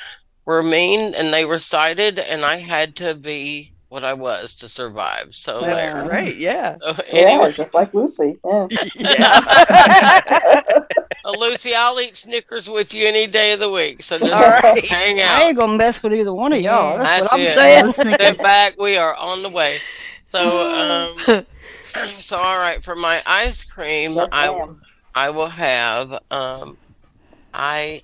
[0.44, 5.28] were mean, and they recited, and I had to be what I was to survive.
[5.30, 6.02] So That's there.
[6.02, 6.36] great.
[6.36, 6.76] Yeah.
[6.80, 8.40] So Yeah, anyway, just like Lucy.
[8.44, 8.66] Yeah.
[11.24, 14.02] uh, Lucy, I'll eat Snickers with you any day of the week.
[14.02, 14.84] So just All right.
[14.86, 15.40] hang out.
[15.40, 16.98] I ain't gonna mess with either one of y'all.
[16.98, 17.54] That's, what I'm it.
[17.54, 17.92] saying.
[17.92, 18.74] Step back.
[18.80, 19.78] We are on the way.
[20.34, 21.28] So, um,
[22.20, 22.84] so all right.
[22.84, 24.80] For my ice cream, Yes, I ma'am.
[25.14, 26.78] I will have um,
[27.54, 28.02] I.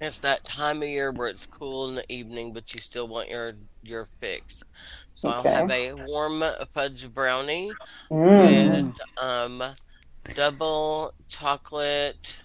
[0.00, 3.30] It's that time of year where it's cool in the evening, but you still want
[3.30, 4.62] your your fix.
[5.16, 6.44] So I'll have a warm
[6.74, 7.80] fudge brownie
[8.12, 8.94] Mm.
[8.94, 9.62] with um,
[10.32, 12.40] double chocolate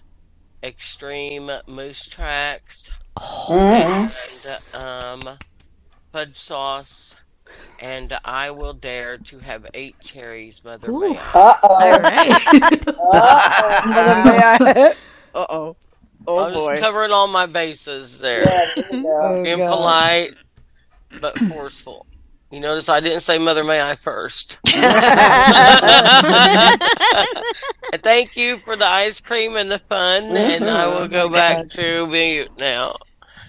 [0.64, 2.90] extreme moose tracks
[3.48, 4.12] Mm.
[4.12, 5.38] and um,
[6.12, 7.16] fudge sauce.
[7.78, 11.24] And I will dare to have eight cherries, Mother May.
[11.34, 11.36] I.
[11.38, 11.80] Uh oh.
[11.80, 12.88] All right.
[12.96, 14.94] Uh-oh.
[15.34, 15.76] Uh oh.
[16.26, 16.74] Oh I'm boy.
[16.76, 18.42] just covering all my bases there.
[18.42, 19.22] Yeah, there.
[19.22, 19.64] Oh, Being God.
[19.64, 20.34] polite,
[21.20, 22.06] but forceful.
[22.50, 24.58] You notice I didn't say Mother May I first.
[28.02, 32.06] Thank you for the ice cream and the fun, and I will go back to
[32.06, 32.96] mute now.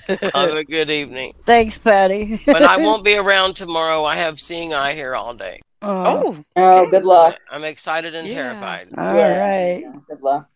[0.07, 0.19] Have
[0.51, 1.33] a good evening.
[1.45, 2.39] Thanks, Patty.
[2.45, 4.03] But I won't be around tomorrow.
[4.05, 5.59] I have seeing eye here all day.
[5.81, 7.37] Oh, Oh, Oh, good luck.
[7.51, 8.33] I'm excited and Yeah.
[8.53, 8.89] terrified.
[8.97, 9.39] all Yeah.
[9.39, 9.81] right.
[9.81, 10.49] Yeah, Good luck.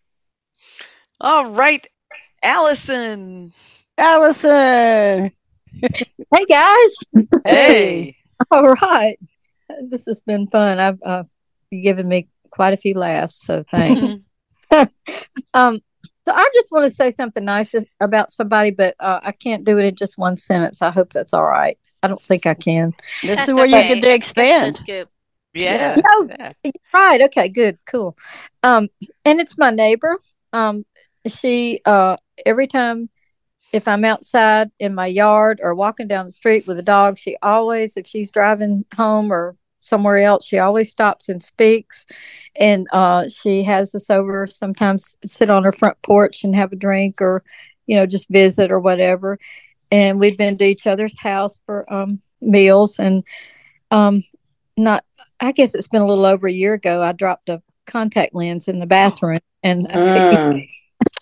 [1.22, 1.86] all right.
[2.44, 3.52] Allison.
[3.98, 5.32] Allison.
[6.36, 6.96] Hey guys.
[7.46, 8.16] Hey.
[8.52, 9.18] All right.
[9.90, 10.78] This has been fun.
[10.80, 11.24] I've uh,
[11.72, 14.14] given me quite a few laughs, so thanks.
[15.54, 15.80] um,
[16.28, 19.78] so I just want to say something nice about somebody, but uh, I can't do
[19.78, 20.82] it in just one sentence.
[20.82, 21.78] I hope that's all right.
[22.04, 22.94] I don't think I can.
[23.22, 23.96] This That's is where you okay.
[23.96, 24.76] get to expand.
[24.76, 25.08] That's good.
[25.54, 25.96] Yeah.
[25.96, 26.30] No,
[26.94, 27.22] right.
[27.22, 28.18] Okay, good, cool.
[28.62, 28.90] Um,
[29.24, 30.18] and it's my neighbor.
[30.52, 30.86] Um,
[31.28, 33.10] she uh every time
[33.72, 37.38] if I'm outside in my yard or walking down the street with a dog, she
[37.42, 42.06] always, if she's driving home or somewhere else, she always stops and speaks.
[42.56, 46.76] And uh, she has us over sometimes sit on her front porch and have a
[46.78, 47.44] drink or,
[47.86, 49.40] you know, just visit or whatever.
[49.92, 53.00] And we've been to each other's house for um, meals.
[53.00, 53.24] And
[53.92, 54.24] um,
[54.76, 55.06] not,
[55.40, 58.68] I guess it's been a little over a year ago, I dropped a contact lens
[58.68, 59.40] in the bathroom.
[59.64, 60.68] And Mm.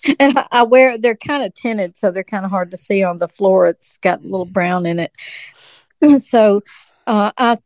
[0.20, 3.04] and I- I wear they're kind of tinted, so they're kind of hard to see
[3.04, 3.66] on the floor.
[3.66, 5.12] It's got a little brown in it.
[6.20, 6.62] So
[7.08, 7.58] uh, I,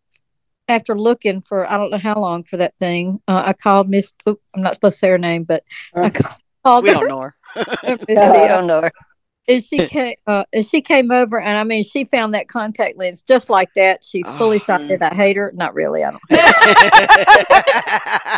[0.69, 4.13] after looking for I don't know how long for that thing, uh, I called Miss.
[4.27, 5.63] oop, I'm not supposed to say her name, but
[5.95, 6.83] I ca- called.
[6.83, 7.35] We don't know her.
[8.07, 8.15] We
[8.47, 8.91] don't know her.
[9.47, 12.97] And she came, uh, and she came over, and I mean, she found that contact
[12.99, 14.03] lens just like that.
[14.03, 15.01] She's fully sighted.
[15.01, 15.51] I hate her.
[15.55, 16.03] Not really.
[16.03, 16.21] I don't.
[16.29, 16.39] Hate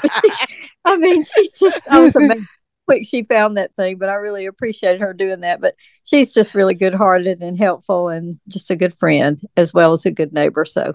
[0.02, 0.10] her.
[0.22, 0.32] She-
[0.86, 1.86] I mean, she just.
[1.90, 2.48] I was amazed
[2.88, 5.62] quick she found that thing, but I really appreciated her doing that.
[5.62, 9.92] But she's just really good hearted and helpful, and just a good friend as well
[9.92, 10.64] as a good neighbor.
[10.66, 10.94] So,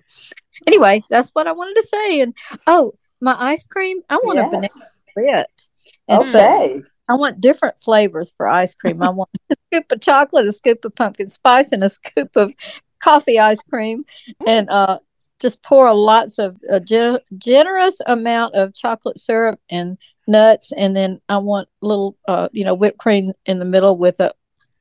[0.66, 2.20] anyway, that's what I wanted to say.
[2.20, 2.34] And
[2.66, 4.00] oh, my ice cream.
[4.11, 4.94] I want a banana Yes.
[5.11, 5.68] split.
[6.09, 6.82] And so Okay.
[7.09, 9.02] I want different flavors for ice cream.
[9.02, 12.52] I want a scoop of chocolate, a scoop of pumpkin spice, and a scoop of
[13.00, 14.04] coffee ice cream,
[14.46, 14.98] and uh,
[15.40, 19.96] just pour a lots of a gen- generous amount of chocolate syrup and
[20.26, 24.18] nuts, and then I want little, uh, you know, whipped cream in the middle with
[24.18, 24.34] a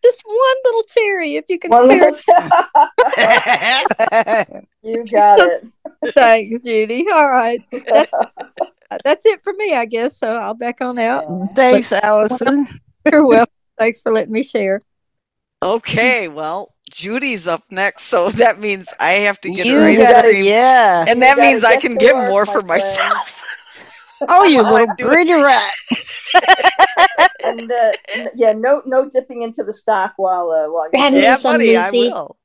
[0.05, 2.19] just one little cherry if you can One spare little
[3.17, 4.65] it.
[4.83, 5.67] You got So- it.
[6.13, 7.05] Thanks, Judy.
[7.11, 8.11] All right, that's
[9.03, 10.17] that's it for me, I guess.
[10.17, 11.27] So I'll back on out.
[11.27, 12.67] and- Thanks, but- Allison.
[13.11, 13.51] You're welcome.
[13.77, 14.81] Thanks for letting me share.
[15.63, 20.01] Okay, well, Judy's up next, so that means I have to get You her ice
[20.03, 20.45] gotta- cream.
[20.45, 21.05] yeah.
[21.07, 22.67] And that means I can to get more for friend.
[22.67, 23.41] myself.
[24.29, 25.71] Oh, you little I'm greedy rat.
[27.43, 27.91] and uh,
[28.35, 31.53] yeah, no, no dipping into the stock while uh, while you're Hand me Yeah, some,
[31.53, 32.37] buddy, I will.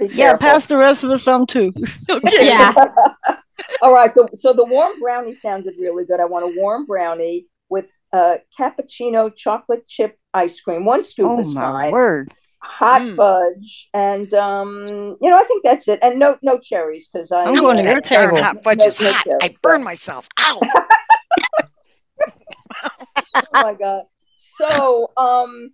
[0.00, 1.70] Yeah, pass the rest of us some too.
[2.40, 2.72] Yeah.
[3.82, 4.14] All right.
[4.14, 6.18] The, so the warm brownie sounded really good.
[6.20, 10.84] I want a warm brownie with uh, cappuccino chocolate chip ice cream.
[10.86, 11.92] One scoop Oh is my fine.
[11.92, 12.32] word.
[12.62, 13.16] Hot Mm.
[13.16, 14.86] fudge, and um,
[15.20, 15.98] you know, I think that's it.
[16.02, 17.44] And no, no cherries because I.
[17.44, 18.42] I'm going to that your darn table.
[18.44, 19.26] hot fudge No- is no hot.
[19.42, 19.84] I burn yeah.
[19.84, 20.28] myself.
[20.38, 20.60] Ow!
[23.54, 24.04] Oh my god.
[24.36, 25.70] So, um,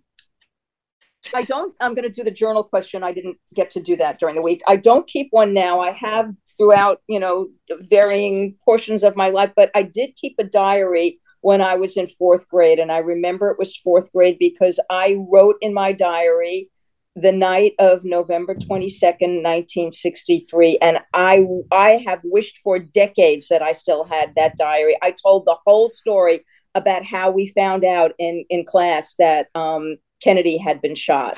[1.33, 1.73] I don't.
[1.79, 3.03] I'm going to do the journal question.
[3.03, 4.61] I didn't get to do that during the week.
[4.67, 5.79] I don't keep one now.
[5.79, 7.49] I have throughout, you know,
[7.89, 12.07] varying portions of my life, but I did keep a diary when I was in
[12.07, 16.69] fourth grade, and I remember it was fourth grade because I wrote in my diary
[17.15, 23.71] the night of November 22nd, 1963 and I I have wished for decades that I
[23.71, 24.95] still had that diary.
[25.01, 26.45] I told the whole story
[26.77, 31.37] about how we found out in in class that um Kennedy had been shot.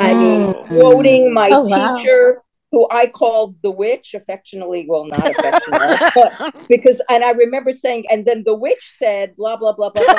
[0.00, 1.94] I mean, quoting my Oh, wow.
[1.94, 7.72] teacher who I called the witch affectionately, well, not affectionately, but because, and I remember
[7.72, 10.18] saying, and then the witch said, blah, blah, blah, blah, blah.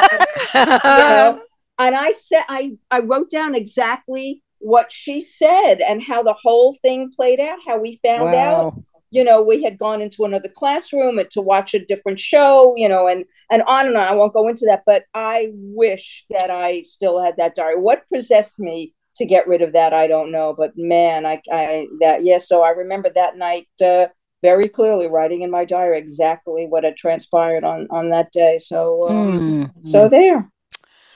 [0.98, 1.42] you know?
[1.78, 6.74] And I said, I, I wrote down exactly what she said and how the whole
[6.74, 8.84] thing played out, how we found out Wow.
[9.12, 13.08] You know we had gone into another classroom to watch a different show you know
[13.08, 16.82] and and on and on i won't go into that but i wish that i
[16.84, 20.54] still had that diary what possessed me to get rid of that i don't know
[20.58, 24.06] but man i i that yeah so i remember that night uh
[24.42, 29.10] very clearly writing in my diary exactly what had transpired on on that day so
[29.10, 29.86] um, Mm.
[29.86, 30.50] so there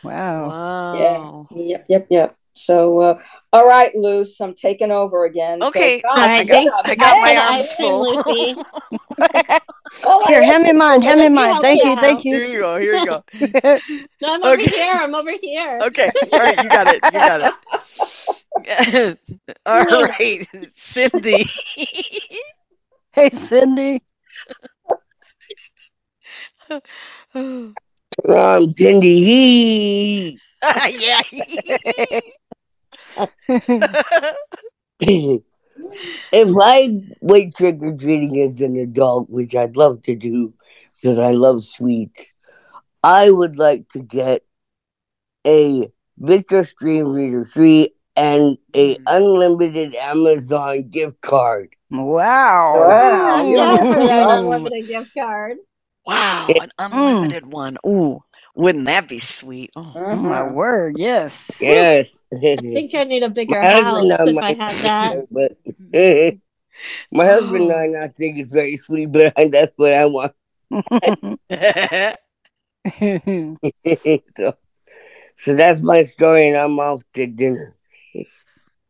[0.04, 0.50] Wow.
[0.50, 1.48] Wow.
[1.54, 3.20] yeah yep yep yep so uh
[3.52, 6.76] all right luce i'm taking over again So, Okay, God, All right, I got, thanks.
[6.86, 8.24] I got my arms full.
[10.06, 11.02] Oh, Here, hand me mine.
[11.02, 11.62] Hand me Let's mine.
[11.62, 12.36] Thank you thank you.
[12.36, 12.54] Here you.
[12.54, 12.78] you go.
[12.78, 13.24] Here you go.
[14.22, 14.72] No, I'm over Okay.
[14.72, 14.94] here.
[14.94, 15.80] I'm over here.
[15.82, 16.12] Okay.
[16.34, 16.58] All right.
[16.58, 17.04] You got it.
[17.04, 19.20] You got it.
[19.66, 21.46] All right, Cindy.
[23.12, 24.02] Hey, Cindy.
[27.36, 27.76] Um,
[28.78, 30.40] Cindy, he.
[31.00, 31.22] yeah.
[35.00, 35.44] If
[36.62, 40.54] I went trick or treating as an adult, which I'd love to do
[40.96, 42.36] because I love sweets,
[43.04, 44.44] I would like to get
[45.46, 51.76] a Victor Stream Reader 3 and a unlimited Amazon gift card.
[51.92, 52.86] Wow.
[52.88, 53.44] Wow.
[53.46, 54.40] Yes, for Mm.
[54.40, 55.58] unlimited gift card.
[56.06, 57.78] Wow, an unlimited one.
[57.86, 58.22] Ooh,
[58.56, 59.72] wouldn't that be sweet?
[59.76, 60.96] Oh, Oh, my word.
[60.98, 61.60] Yes.
[61.62, 62.16] Yes.
[62.34, 64.84] I think I need a bigger My house husband and if I might had think
[64.84, 65.28] that.
[65.32, 65.58] But
[67.12, 70.34] my husband and I not think it's very sweet, but that's what I want.
[73.00, 73.58] so,
[75.36, 77.76] So that's my story, and I'm off to dinner.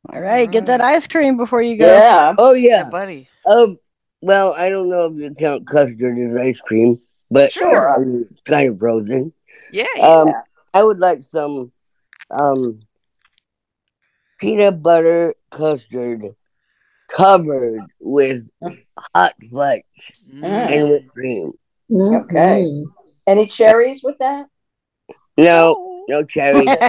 [0.10, 1.88] All right, get that ice cream before you go.
[1.88, 2.36] Yeah.
[2.38, 3.30] Oh yeah, buddy.
[3.46, 3.80] Um.
[4.22, 7.02] Well, I don't know if you count custard as ice cream,
[7.32, 7.94] but Sure.
[7.94, 9.34] I mean, it's kind of frozen.
[9.74, 10.32] Yeah, Um.
[10.76, 11.72] I would like some
[12.32, 12.80] um
[14.40, 16.26] peanut butter custard
[17.10, 18.50] covered with
[19.16, 19.82] hot fudge
[20.42, 21.54] and whipped cream.
[21.92, 22.84] Okay.
[23.26, 24.48] Any cherries with that?
[25.38, 26.76] No, no cherries.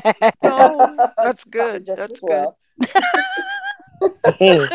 [0.46, 1.86] Oh, that's good.
[1.86, 2.48] That's good.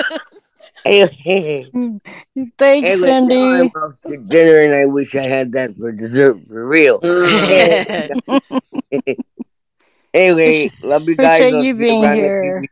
[2.58, 3.36] Thanks, Anyway, Cindy.
[3.36, 7.00] now I'm off to dinner, and I wish I had that for dessert for real.
[10.14, 11.42] anyway, love you guys.
[11.42, 12.64] Appreciate you see being here.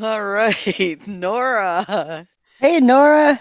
[0.00, 2.26] All right, Nora.
[2.60, 3.40] Hey, Nora.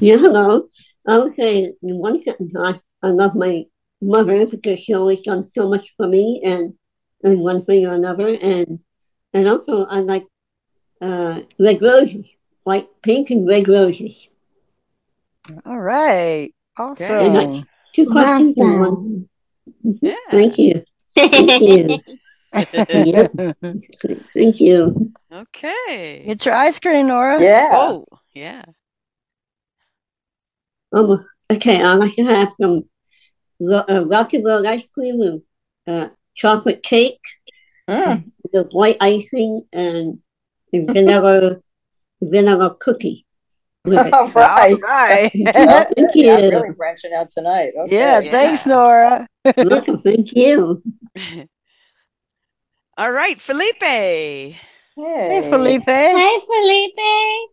[0.00, 0.68] Yeah, hello.
[1.06, 3.64] I would say one sentence, I, I love my
[4.00, 6.74] mother because she always done so much for me and
[7.22, 8.28] and one thing or another.
[8.28, 8.80] And
[9.32, 10.24] and also I like
[11.02, 12.24] uh, red roses,
[12.62, 14.28] white, pink, and red roses.
[15.66, 16.54] All right.
[16.78, 17.68] And that's Awesome.
[17.94, 19.28] two questions in one.
[19.82, 20.14] Yeah.
[20.30, 20.84] Thank you.
[21.14, 21.98] Thank you.
[22.54, 23.32] Yep.
[24.34, 25.12] Thank you.
[25.32, 26.22] Okay.
[26.26, 27.42] Get your ice cream, Nora.
[27.42, 27.70] Yeah.
[27.72, 28.62] Oh, yeah.
[30.94, 32.84] Um, okay, I'd like to have some
[33.60, 35.42] uh, Rocky Road ice cream with
[35.86, 37.20] uh, chocolate cake,
[37.86, 40.21] the white icing, and
[40.72, 41.60] the vanilla
[42.22, 43.26] vanilla cookie.
[43.84, 44.12] with it.
[44.14, 44.76] All right.
[44.82, 45.32] right.
[45.32, 46.50] Thank yeah, I'm you.
[46.50, 47.72] really branching out tonight.
[47.78, 47.96] Okay.
[47.96, 49.26] Yeah, thanks, Nora.
[49.56, 50.82] Welcome, thank you.
[52.98, 53.82] All right, Felipe.
[53.82, 54.58] Hey,
[54.94, 55.84] Hey, Felipe.
[55.86, 57.50] Hi, Felipe.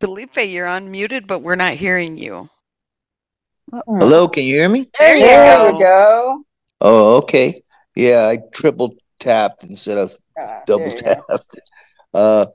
[0.00, 2.48] Felipe, you're unmuted, but we're not hearing you.
[3.72, 4.90] Hello, can you hear me?
[4.98, 5.72] There you There go.
[5.72, 6.42] you go.
[6.80, 7.62] Oh, okay.
[7.94, 11.14] Yeah, I triple tapped instead of Ah, double there you go.
[11.14, 11.60] tapped.
[12.12, 12.46] Uh,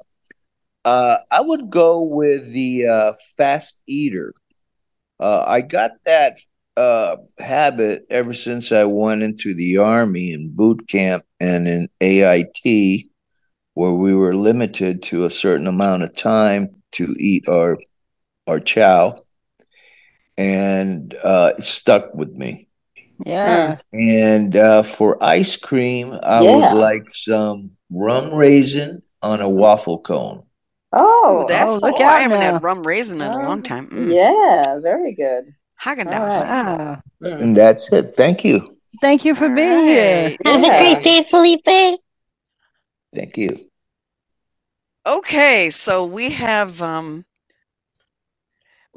[0.85, 4.33] uh, I would go with the uh, fast eater.
[5.19, 6.37] Uh, I got that
[6.77, 13.09] uh, habit ever since I went into the army in boot camp and in AIT,
[13.73, 17.77] where we were limited to a certain amount of time to eat our
[18.47, 19.17] our chow,
[20.37, 22.67] and uh, it stuck with me.
[23.25, 23.77] Yeah.
[23.93, 26.69] And uh, for ice cream, I Yeah.
[26.69, 30.43] would like some rum raisin on a waffle cone.
[30.93, 32.53] Oh, That's oh, look oh, I haven't now.
[32.53, 33.87] had rum raisin in a long time.
[33.87, 34.13] Mm.
[34.15, 35.53] yeah, very good.
[35.81, 36.41] Haagen All Dazs.
[36.41, 36.75] right.
[36.75, 37.01] Wow.
[37.21, 38.15] And that's it.
[38.15, 38.77] Thank you.
[39.01, 40.37] Thank you for being here.
[40.45, 41.99] Have a great day, Felipe.
[43.13, 43.57] Thank you.
[45.05, 47.25] Okay, so we have um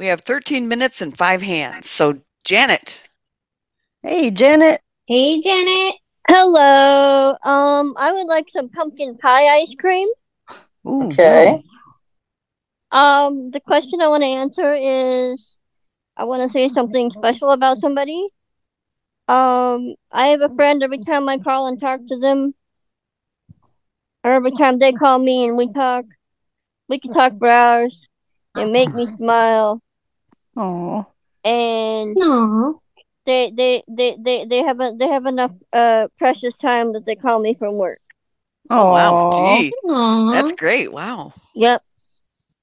[0.00, 1.90] we have 13 minutes and five hands.
[1.90, 3.06] So Janet.
[4.02, 4.80] Hey, Janet.
[5.06, 5.94] Hey, Janet.
[6.26, 7.36] Hello.
[7.44, 10.08] Um, I would like some pumpkin pie ice cream.
[10.86, 11.62] Ooh, Okay.
[12.90, 15.58] Um, the question I want to answer is
[16.16, 18.26] I want to say something special about somebody.
[19.28, 22.54] Um, I have a friend every time I call and talk to them,
[24.24, 26.06] or every time they call me and we talk,
[26.88, 28.08] we can talk for hours.
[28.54, 29.80] They make me smile,
[30.56, 31.06] Oh.
[31.44, 32.72] and Aw.
[33.26, 37.14] they they they they they have a, they have enough uh precious time that they
[37.14, 38.00] call me from work.
[38.68, 39.72] Oh wow, gee.
[39.88, 40.32] Aw.
[40.32, 40.92] That's great.
[40.92, 41.32] Wow.
[41.54, 41.82] Yep.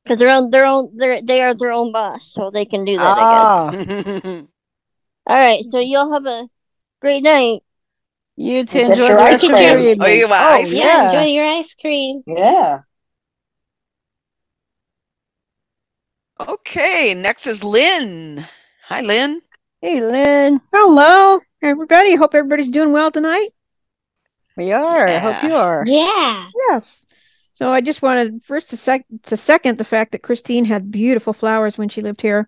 [0.04, 2.96] Because they're on their own, they're they are their own boss, so they can do
[2.98, 3.18] that.
[3.18, 4.28] I guess.
[4.30, 4.42] Ah.
[5.28, 5.64] All right.
[5.70, 6.48] So y'all have a
[7.02, 7.62] great night.
[8.38, 8.80] You too.
[8.80, 10.02] Get enjoy your ice rest cream.
[10.02, 10.82] Oh, you want Oh, ice cream?
[10.82, 11.22] Yeah, yeah.
[11.22, 12.24] enjoy your ice cream.
[12.26, 12.80] Yeah.
[16.40, 18.46] Okay, next is Lynn.
[18.86, 19.42] Hi, Lynn.
[19.82, 20.62] Hey, Lynn.
[20.74, 22.16] Hello, everybody.
[22.16, 23.50] Hope everybody's doing well tonight.
[24.56, 25.08] We are.
[25.08, 25.84] I hope you are.
[25.88, 26.50] Yeah.
[26.70, 27.02] Yes.
[27.56, 31.34] So I just wanted first to sec to second the fact that Christine had beautiful
[31.34, 32.48] flowers when she lived here,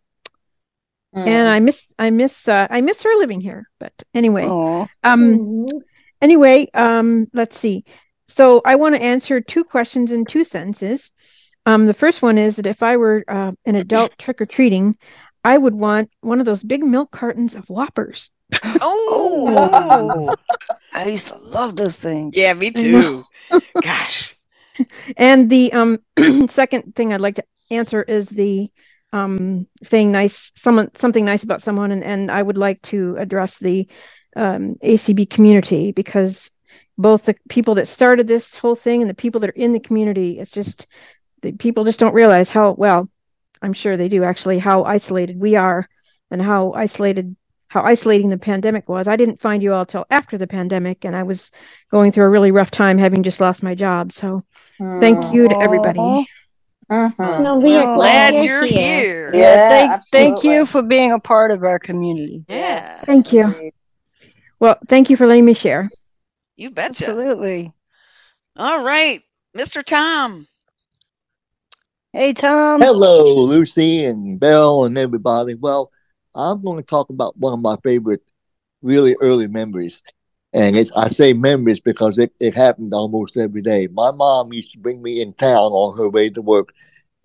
[1.13, 3.67] and I miss I miss uh, I miss her living here.
[3.79, 4.87] But anyway, Aw.
[5.03, 5.81] um, Mhm.
[6.21, 7.85] anyway, um, let's see.
[8.27, 11.09] So I want to answer two questions in two sentences.
[11.69, 14.97] Um, the first one is that if I were uh, an adult trick or treating,
[15.43, 18.31] I would want one of those big milk cartons of Whoppers.
[18.63, 20.35] Oh,
[20.93, 22.35] I used to love those things.
[22.35, 23.23] yeah, me too.
[23.81, 24.35] Gosh.
[25.17, 25.99] And the um
[26.47, 28.71] second thing I'd like to answer is the
[29.11, 33.57] um saying nice someone something nice about someone and, and I would like to address
[33.57, 33.89] the
[34.37, 36.49] um ACB community because
[36.97, 39.81] both the people that started this whole thing and the people that are in the
[39.81, 40.87] community it's just
[41.41, 43.09] the people just don't realize how well
[43.61, 45.87] i'm sure they do actually how isolated we are
[46.31, 47.35] and how isolated
[47.67, 51.15] how isolating the pandemic was i didn't find you all till after the pandemic and
[51.15, 51.51] i was
[51.91, 54.43] going through a really rough time having just lost my job so
[54.77, 56.27] thank you to everybody
[56.91, 57.43] Mm-hmm.
[57.43, 59.29] No, we are Glad glad you're here.
[59.31, 62.43] Yeah, Yeah, thank, thank you for being a part of our community.
[62.49, 63.71] Yeah, thank you
[64.59, 65.87] well thank you for letting me share
[66.59, 67.05] you betcha.
[67.05, 67.73] Absolutely.
[68.57, 69.21] All right,
[69.57, 69.83] Mr.
[69.83, 70.45] Tom.
[72.11, 72.81] Hey, Tom.
[72.81, 75.53] Hello, Lucy and Bel and everybody.
[75.53, 75.91] Well,
[76.33, 78.23] I'm going to talk about one of my favorite,
[78.81, 80.01] really early memories.
[80.51, 83.89] And it's, I say memories because it, it happened almost every day.
[83.91, 86.73] My mom used to bring me in town on her way to work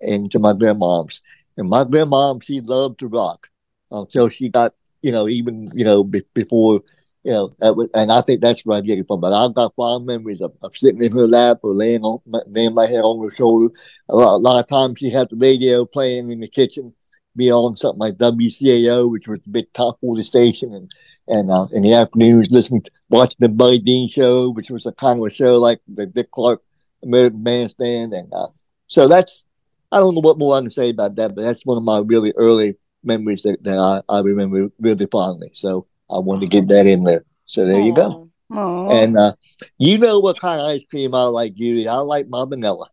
[0.02, 1.22] and to my grandmom's.
[1.56, 3.48] And my grandmom, she loved to rock
[3.90, 6.82] until she got, you know, even, you know, be, before,
[7.24, 9.20] you know, that was, and I think that's where I get it from.
[9.20, 12.40] But I've got fond memories of, of sitting in her lap or laying on, my,
[12.46, 13.74] laying my head on her shoulder.
[14.10, 16.92] A lot, a lot of times she had the radio playing in the kitchen,
[17.34, 20.90] be on something like WCAO, which was the big top 40 station, and
[21.26, 24.92] and uh, in the afternoons listening, to, watching the Buddy Dean show, which was a
[24.92, 26.62] kind of a show like the Dick Clark
[27.02, 28.48] American Bandstand, and uh,
[28.86, 29.46] so that's
[29.90, 32.00] I don't know what more I can say about that, but that's one of my
[32.00, 35.50] really early memories that, that I, I remember really fondly.
[35.54, 37.24] So I want to get that in there.
[37.46, 38.30] So there you go.
[38.52, 38.88] Aw.
[38.90, 39.34] And uh,
[39.78, 41.88] you know what kind of ice cream I like, Judy?
[41.88, 42.88] I like my vanilla.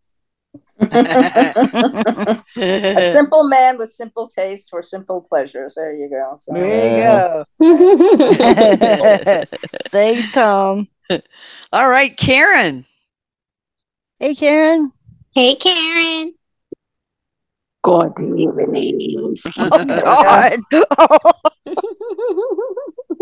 [0.82, 2.42] a
[3.12, 5.76] simple man with simple taste for simple pleasures.
[5.76, 6.34] There you go.
[6.38, 6.54] So.
[6.54, 9.46] There you go.
[9.90, 10.88] Thanks, Tom.
[11.72, 12.86] All right, Karen.
[14.20, 14.92] Hey, Karen.
[15.36, 16.34] Hey, Karen.
[17.84, 19.36] Good evening.
[19.58, 19.70] Oh,
[20.24, 20.60] God.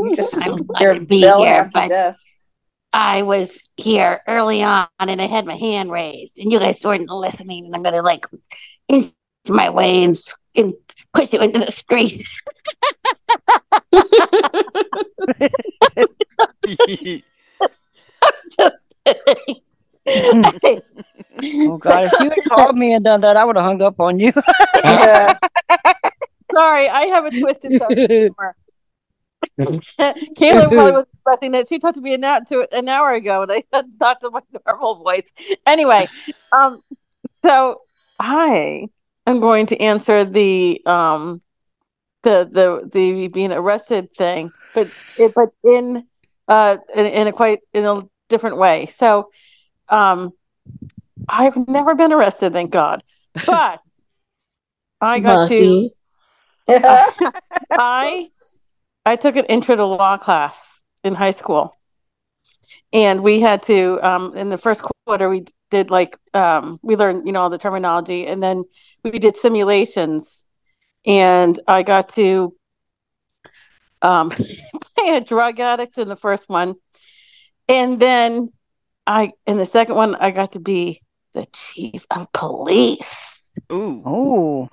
[0.02, 2.16] You just I'm glad to be here, but death.
[2.94, 7.10] I was here early on and I had my hand raised, and you guys weren't
[7.10, 8.26] listening, and I'm gonna like
[8.88, 9.12] inch
[9.48, 10.74] my way and, s- and
[11.14, 12.24] push you into the screen.
[18.58, 19.62] Just kidding.
[20.08, 20.42] Hmm.
[21.44, 22.06] Oh, God.
[22.06, 24.34] If you had called me and done that, I would have hung up on you.
[24.84, 25.38] Yeah.
[26.54, 28.56] Sorry, I have a twisted sense of.
[30.00, 31.68] Kaila probably was expecting that.
[31.68, 33.64] She talked to me an hour, to an hour ago, and I
[34.00, 35.32] talked to my normal voice.
[35.68, 36.08] Anyway,
[36.52, 36.82] um,
[37.46, 37.82] so
[38.20, 38.88] hi.
[39.28, 41.42] I am going to answer the um,
[42.24, 46.06] the the the being arrested thing, but it, but in
[46.48, 48.88] uh in, in a quite in a different way.
[48.88, 49.30] So,
[49.88, 50.32] um,
[51.28, 53.04] I've never been arrested, thank God,
[53.46, 53.82] but
[55.02, 55.90] I got to.
[57.72, 58.28] I
[59.06, 60.56] I took an intro to law class
[61.04, 61.76] in high school,
[62.94, 67.26] and we had to um, in the first quarter we did like um, we learned
[67.26, 68.64] you know all the terminology, and then
[69.04, 70.46] we did simulations,
[71.06, 72.56] and I got to
[74.02, 74.30] um,
[74.96, 76.76] play a drug addict in the first one,
[77.68, 78.52] and then
[79.08, 81.02] I in the second one I got to be
[81.34, 83.06] the chief of police.
[83.72, 84.04] Ooh.
[84.08, 84.70] Ooh.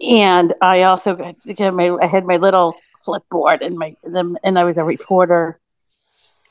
[0.00, 4.58] And I also got, got my I had my little flipboard and my them and
[4.58, 5.58] I was a reporter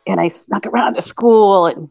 [0.07, 1.89] and I snuck around to school and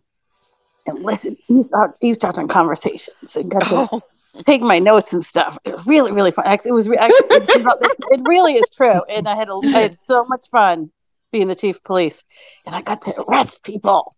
[0.86, 4.02] and listened eavesdropped, eavesdropped on conversations and got to oh.
[4.44, 5.56] take my notes and stuff.
[5.64, 6.46] It was really really fun.
[6.46, 9.02] Actually, it was re- actually, it really is true.
[9.08, 10.90] And I had a, I had so much fun
[11.30, 12.22] being the chief of police,
[12.66, 14.13] and I got to arrest people.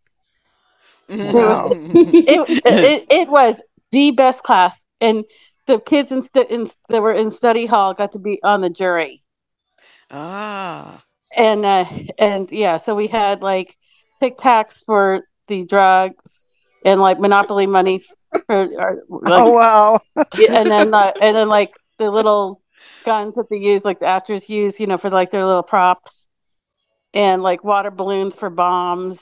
[1.23, 1.61] It was,
[1.95, 3.61] it, it, it was
[3.93, 5.25] the best class, and
[5.67, 8.71] the kids in, stu- in that were in study hall got to be on the
[8.71, 9.23] jury.
[10.11, 11.05] Ah.
[11.37, 11.85] And uh,
[12.19, 13.77] and yeah, so we had like
[14.21, 16.45] tic tacs for the drugs
[16.85, 20.01] and like monopoly money for or, like, Oh, wow.
[20.49, 22.63] and then uh, and then like the little
[23.05, 26.29] guns that they use, like the actors use, you know, for like their little props,
[27.15, 29.19] and like water balloons for bombs.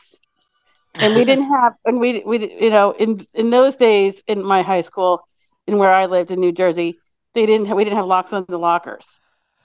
[0.96, 4.62] And we didn't have, and we we you know in in those days in my
[4.62, 5.26] high school,
[5.66, 6.98] in where I lived in New Jersey,
[7.34, 9.06] they didn't have, we didn't have locks on the lockers.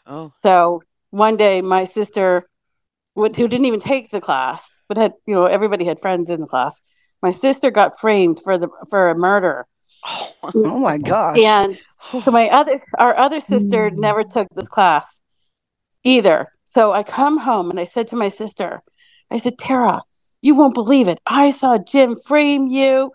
[0.05, 0.31] Oh.
[0.35, 2.47] So one day, my sister,
[3.15, 6.41] would- who didn't even take the class, but had you know everybody had friends in
[6.41, 6.81] the class.
[7.21, 9.65] My sister got framed for the for a murder.
[10.41, 11.37] Oh, my gosh.
[11.37, 11.77] And
[12.21, 13.99] so my other our other sister hmm.
[13.99, 15.21] never took this class
[16.03, 16.47] either.
[16.65, 18.81] So I come home and I said to my sister,
[19.29, 20.01] I said, Tara,
[20.41, 21.19] you won't believe it.
[21.25, 23.11] I saw Jim frame you.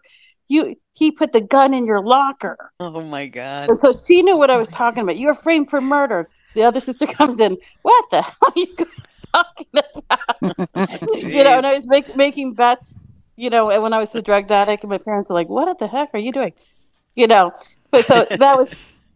[0.49, 2.73] You he put the gun in your locker.
[2.79, 3.69] Oh my God.
[3.69, 5.19] And so she knew what I was talking about.
[5.19, 6.29] You're framed for murder.
[6.55, 7.57] The other sister comes in.
[7.83, 8.87] What the hell are you guys
[9.33, 11.13] talking about?
[11.23, 12.97] you know, and I was make, making bets.
[13.37, 15.77] You know, and when I was the drug addict, and my parents were like, "What
[15.81, 16.53] the heck are you doing?"
[17.17, 17.53] You know,
[17.91, 18.73] but so that was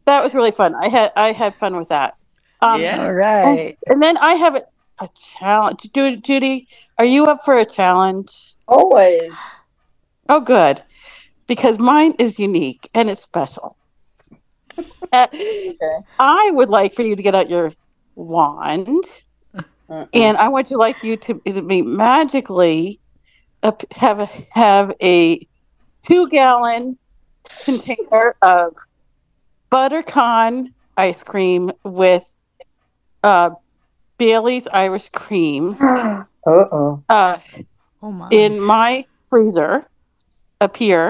[0.06, 0.74] that was really fun.
[0.74, 2.16] I had I had fun with that.
[2.60, 3.04] Um, Yeah.
[3.04, 3.78] All right.
[3.86, 4.60] And, and then I have
[5.00, 5.88] a, challenge.
[5.92, 6.68] Judy,
[6.98, 8.54] are you up for a challenge?
[8.66, 9.34] Always.
[10.28, 10.82] Oh, good,
[11.46, 13.76] because mine is unique and it's special.
[15.12, 15.26] Uh,
[16.18, 17.72] I would like for you to get out your
[18.14, 19.04] wand,
[19.88, 23.00] and I want to like you to, to be magically
[23.92, 25.46] have a, have a
[26.06, 26.98] two gallon
[27.64, 28.76] container of
[29.72, 32.24] buttercon ice cream with
[33.22, 33.50] uh,
[34.18, 37.02] Bailey's Irish cream Uh-oh.
[37.08, 37.38] uh,
[38.30, 39.86] in my freezer
[40.60, 41.08] up here.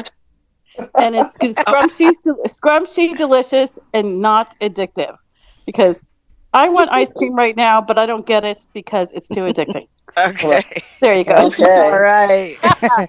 [0.97, 2.17] And it's scrumptious,
[2.55, 5.17] scrumptious, delicious, and not addictive.
[5.67, 6.07] Because
[6.53, 9.89] I want ice cream right now, but I don't get it because it's too addicting.
[10.27, 10.83] Okay.
[11.01, 11.35] There you go.
[11.35, 11.65] Okay.
[11.65, 12.57] All right.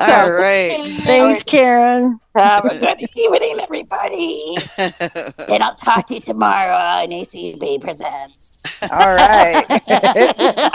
[0.00, 0.80] All right.
[1.06, 2.20] Thanks, Karen.
[2.36, 4.72] Have a good evening, everybody.
[5.48, 8.52] and I'll talk to you tomorrow on ACB Presents.
[8.90, 9.66] All right.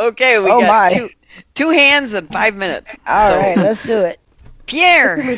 [0.00, 0.88] Okay, we Oh, got my.
[0.88, 1.10] two
[1.54, 2.96] two hands and five minutes.
[3.06, 4.20] All So, right, let's do it.
[4.66, 5.30] Pierre.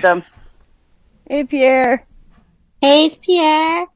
[1.29, 2.07] Hey, Pierre.
[2.83, 3.87] Hey, Pierre.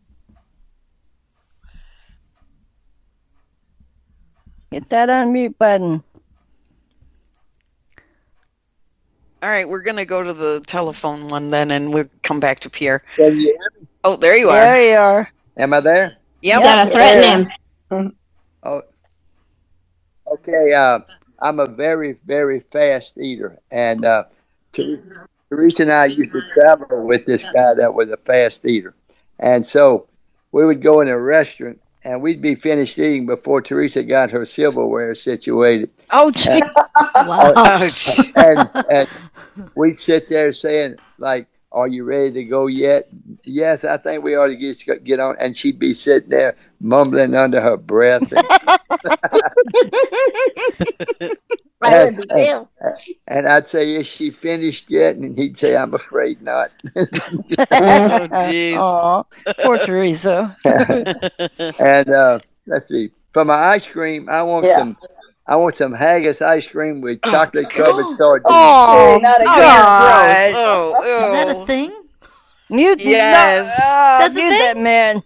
[4.70, 6.04] Hit that unmute button.
[9.44, 12.70] All right, we're gonna go to the telephone one then, and we'll come back to
[12.70, 13.02] Pierre.
[13.16, 13.86] Can you hear me?
[14.02, 14.58] Oh, there you are.
[14.58, 15.30] There you are.
[15.58, 16.16] Am I there?
[16.40, 16.62] Yep.
[16.62, 17.50] Gotta threaten
[17.90, 18.16] him.
[18.62, 18.82] Oh,
[20.32, 20.72] okay.
[20.72, 21.00] Uh,
[21.40, 24.24] I'm a very, very fast eater, and uh,
[24.72, 28.94] Ter- Teresa and I used to travel with this guy that was a fast eater,
[29.38, 30.08] and so
[30.52, 34.44] we would go in a restaurant, and we'd be finished eating before Teresa got her
[34.44, 35.90] silverware situated.
[36.10, 36.62] Oh, gee.
[36.94, 37.90] Uh,
[38.36, 39.08] and, and
[39.74, 43.08] we'd sit there saying like, "Are you ready to go yet?"
[43.44, 45.36] Yes, I think we ought to get get on.
[45.40, 48.32] And she'd be sitting there mumbling under her breath.
[51.84, 52.68] And, I would be too.
[53.26, 58.76] And I'd say, "Is she finished yet?" And he'd say, "I'm afraid not." Oh, jeez.
[58.76, 59.22] Aw,
[59.62, 60.54] poor Teresa.
[61.78, 63.10] and uh, let's see.
[63.32, 64.78] For my ice cream, I want Yeah.
[64.78, 64.96] some.
[65.46, 68.46] I want some haggis ice cream with chocolate covered sardines.
[68.48, 69.46] Oh, not again.
[69.46, 70.52] God.
[70.56, 71.92] Oh, Is that a thing?
[72.70, 73.02] Mute.
[73.04, 73.70] Yes.
[73.78, 74.58] Oh, That's a mute thing?
[74.58, 75.22] that man.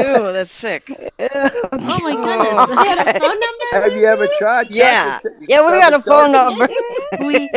[0.00, 0.88] Ew, that's sick.
[1.72, 2.66] Oh my goodness.
[2.66, 3.64] Do you have a phone number?
[3.72, 4.66] Have you ever tried?
[4.70, 5.18] Yeah.
[5.22, 6.68] chocolate Yeah, we got a phone number.
[7.20, 7.48] we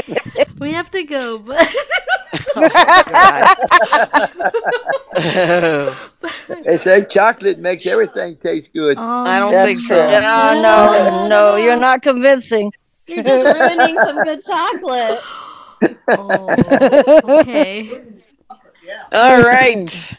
[0.60, 1.68] we have to go, but
[6.66, 8.98] They say chocolate makes everything taste good.
[8.98, 9.96] um, I don't That's think so.
[9.96, 10.22] true.
[10.22, 12.72] No, no, no, you're not convincing.
[13.08, 15.20] You're just ruining some good chocolate.
[16.10, 18.02] oh, okay.
[19.14, 20.14] All right.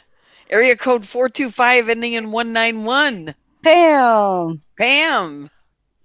[0.54, 3.34] Area code 425 ending in 191.
[3.64, 4.62] Pam.
[4.78, 5.50] Pam.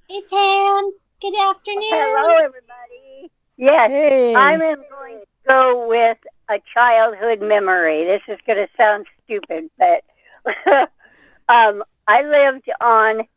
[0.10, 0.91] Hey, Pam.
[1.22, 1.84] Good afternoon.
[1.91, 3.32] Hello, everybody.
[3.58, 4.34] Yes, Hey.
[4.34, 6.18] I'm going to go with
[6.50, 8.06] a childhood memory.
[8.06, 10.04] This is going to sound stupid, but
[11.54, 13.28] um, I lived on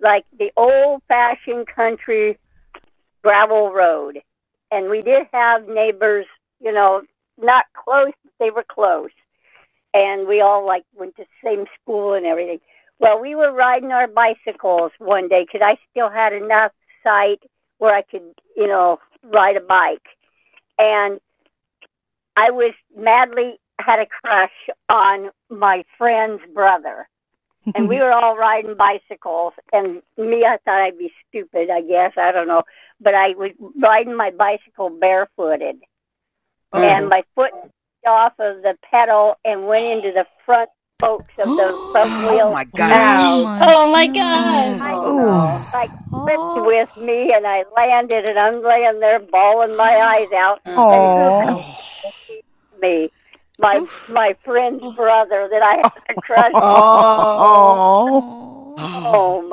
[0.00, 2.38] like the old fashioned country
[3.24, 4.20] gravel road.
[4.70, 6.26] And we did have neighbors,
[6.60, 7.02] you know,
[7.42, 9.10] not close, but they were close.
[9.92, 12.60] And we all like went to the same school and everything.
[12.98, 16.72] Well, we were riding our bicycles one day because I still had enough
[17.02, 17.42] sight
[17.78, 20.06] where I could, you know, ride a bike.
[20.78, 21.18] And
[22.36, 24.50] I was madly had a crush
[24.88, 27.08] on my friend's brother.
[27.74, 29.54] And we were all riding bicycles.
[29.72, 32.12] And me, I thought I'd be stupid, I guess.
[32.16, 32.62] I don't know.
[33.00, 35.76] But I was riding my bicycle barefooted.
[36.72, 36.82] Oh.
[36.82, 37.52] And my foot
[38.06, 40.70] off of the pedal and went into the front
[41.00, 42.48] spokes of the front wheel.
[42.48, 43.60] Oh my gosh.
[43.62, 44.80] Oh my god.
[44.80, 44.94] I
[45.72, 46.64] like flipped oh.
[46.66, 50.00] with me and I landed and I'm laying there bawling my oh.
[50.00, 50.60] eyes out.
[50.66, 51.76] Oh.
[52.80, 53.10] Me,
[53.58, 57.54] my my friend's brother that I had a crush Oh.
[58.78, 59.52] on home.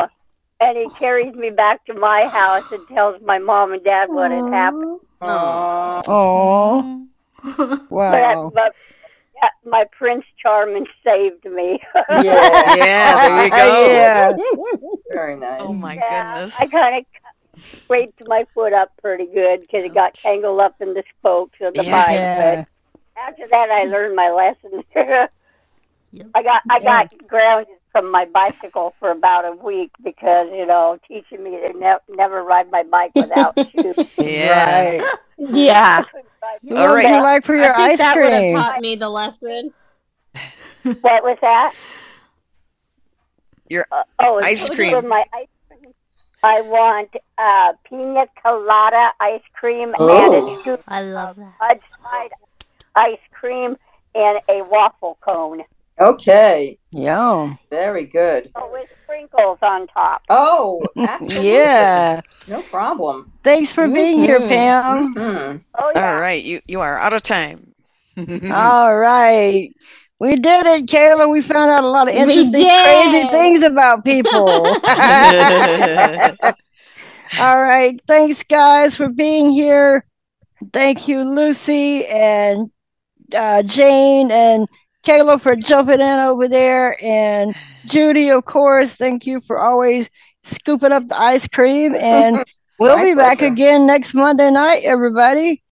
[0.59, 4.31] And he carries me back to my house and tells my mom and dad what
[4.31, 4.99] had happened.
[5.21, 7.07] Oh.
[7.89, 8.51] Wow.
[8.53, 8.75] But, but
[9.41, 11.79] yeah, my Prince Charming saved me.
[12.09, 12.73] Yeah.
[12.75, 13.91] Yeah, there you go.
[13.91, 14.31] Yeah.
[15.09, 15.61] Very nice.
[15.61, 16.53] Oh my Yeah, goodness.
[16.59, 17.05] I kind of
[17.85, 21.75] scraped my foot up pretty good because it got tangled up in the spokes of
[21.75, 21.91] the Yeah.
[21.91, 22.29] bike.
[22.35, 22.59] But
[23.17, 24.83] after that, I learned my lesson.
[26.33, 30.99] I got I got grounded from my bicycle for about a week because you know
[31.07, 33.95] teaching me to ne- never ride my bike without shoes.
[34.17, 34.97] Yeah.
[34.99, 35.17] Right.
[35.39, 36.01] Yeah.
[36.03, 38.95] So what would you like for your I think ice that would have taught me
[38.95, 39.73] the lesson.
[40.83, 41.73] What was that?
[43.69, 43.85] Your
[44.19, 45.07] Oh, ice for cream.
[45.09, 45.93] my ice cream.
[46.43, 50.55] I want uh, pina colada ice cream and Oh.
[50.57, 51.53] a scoop I love that.
[51.59, 52.29] Fudge side
[52.95, 53.75] ice cream
[54.15, 55.63] and a waffle cone.
[55.99, 56.77] Okay.
[56.91, 57.55] Yeah.
[57.69, 58.51] Very good.
[58.55, 60.21] Oh, with sprinkles on top.
[60.29, 61.49] Oh, absolutely.
[61.49, 62.21] Yeah.
[62.47, 63.31] No problem.
[63.43, 64.47] Thanks for being here, Mhm.
[64.49, 65.15] Pam.
[65.15, 65.61] Mhm.
[65.77, 67.73] Oh, All right, you you are out of time.
[68.51, 69.69] All right.
[70.19, 71.29] We did it, Kaila.
[71.29, 74.49] We found out a lot of interesting, crazy things about people.
[77.39, 77.99] All right.
[78.07, 80.05] Thanks, guys, for being here.
[80.73, 82.71] Thank you, Lucy and
[83.35, 84.67] uh, Jane and
[85.07, 87.01] Kaila for jumping in over there.
[87.01, 87.55] And
[87.85, 90.09] Judy, of course, thank you for always
[90.43, 91.95] scooping up the ice cream.
[91.95, 92.43] And
[92.79, 95.63] we'll My be back again next Monday night, everybody.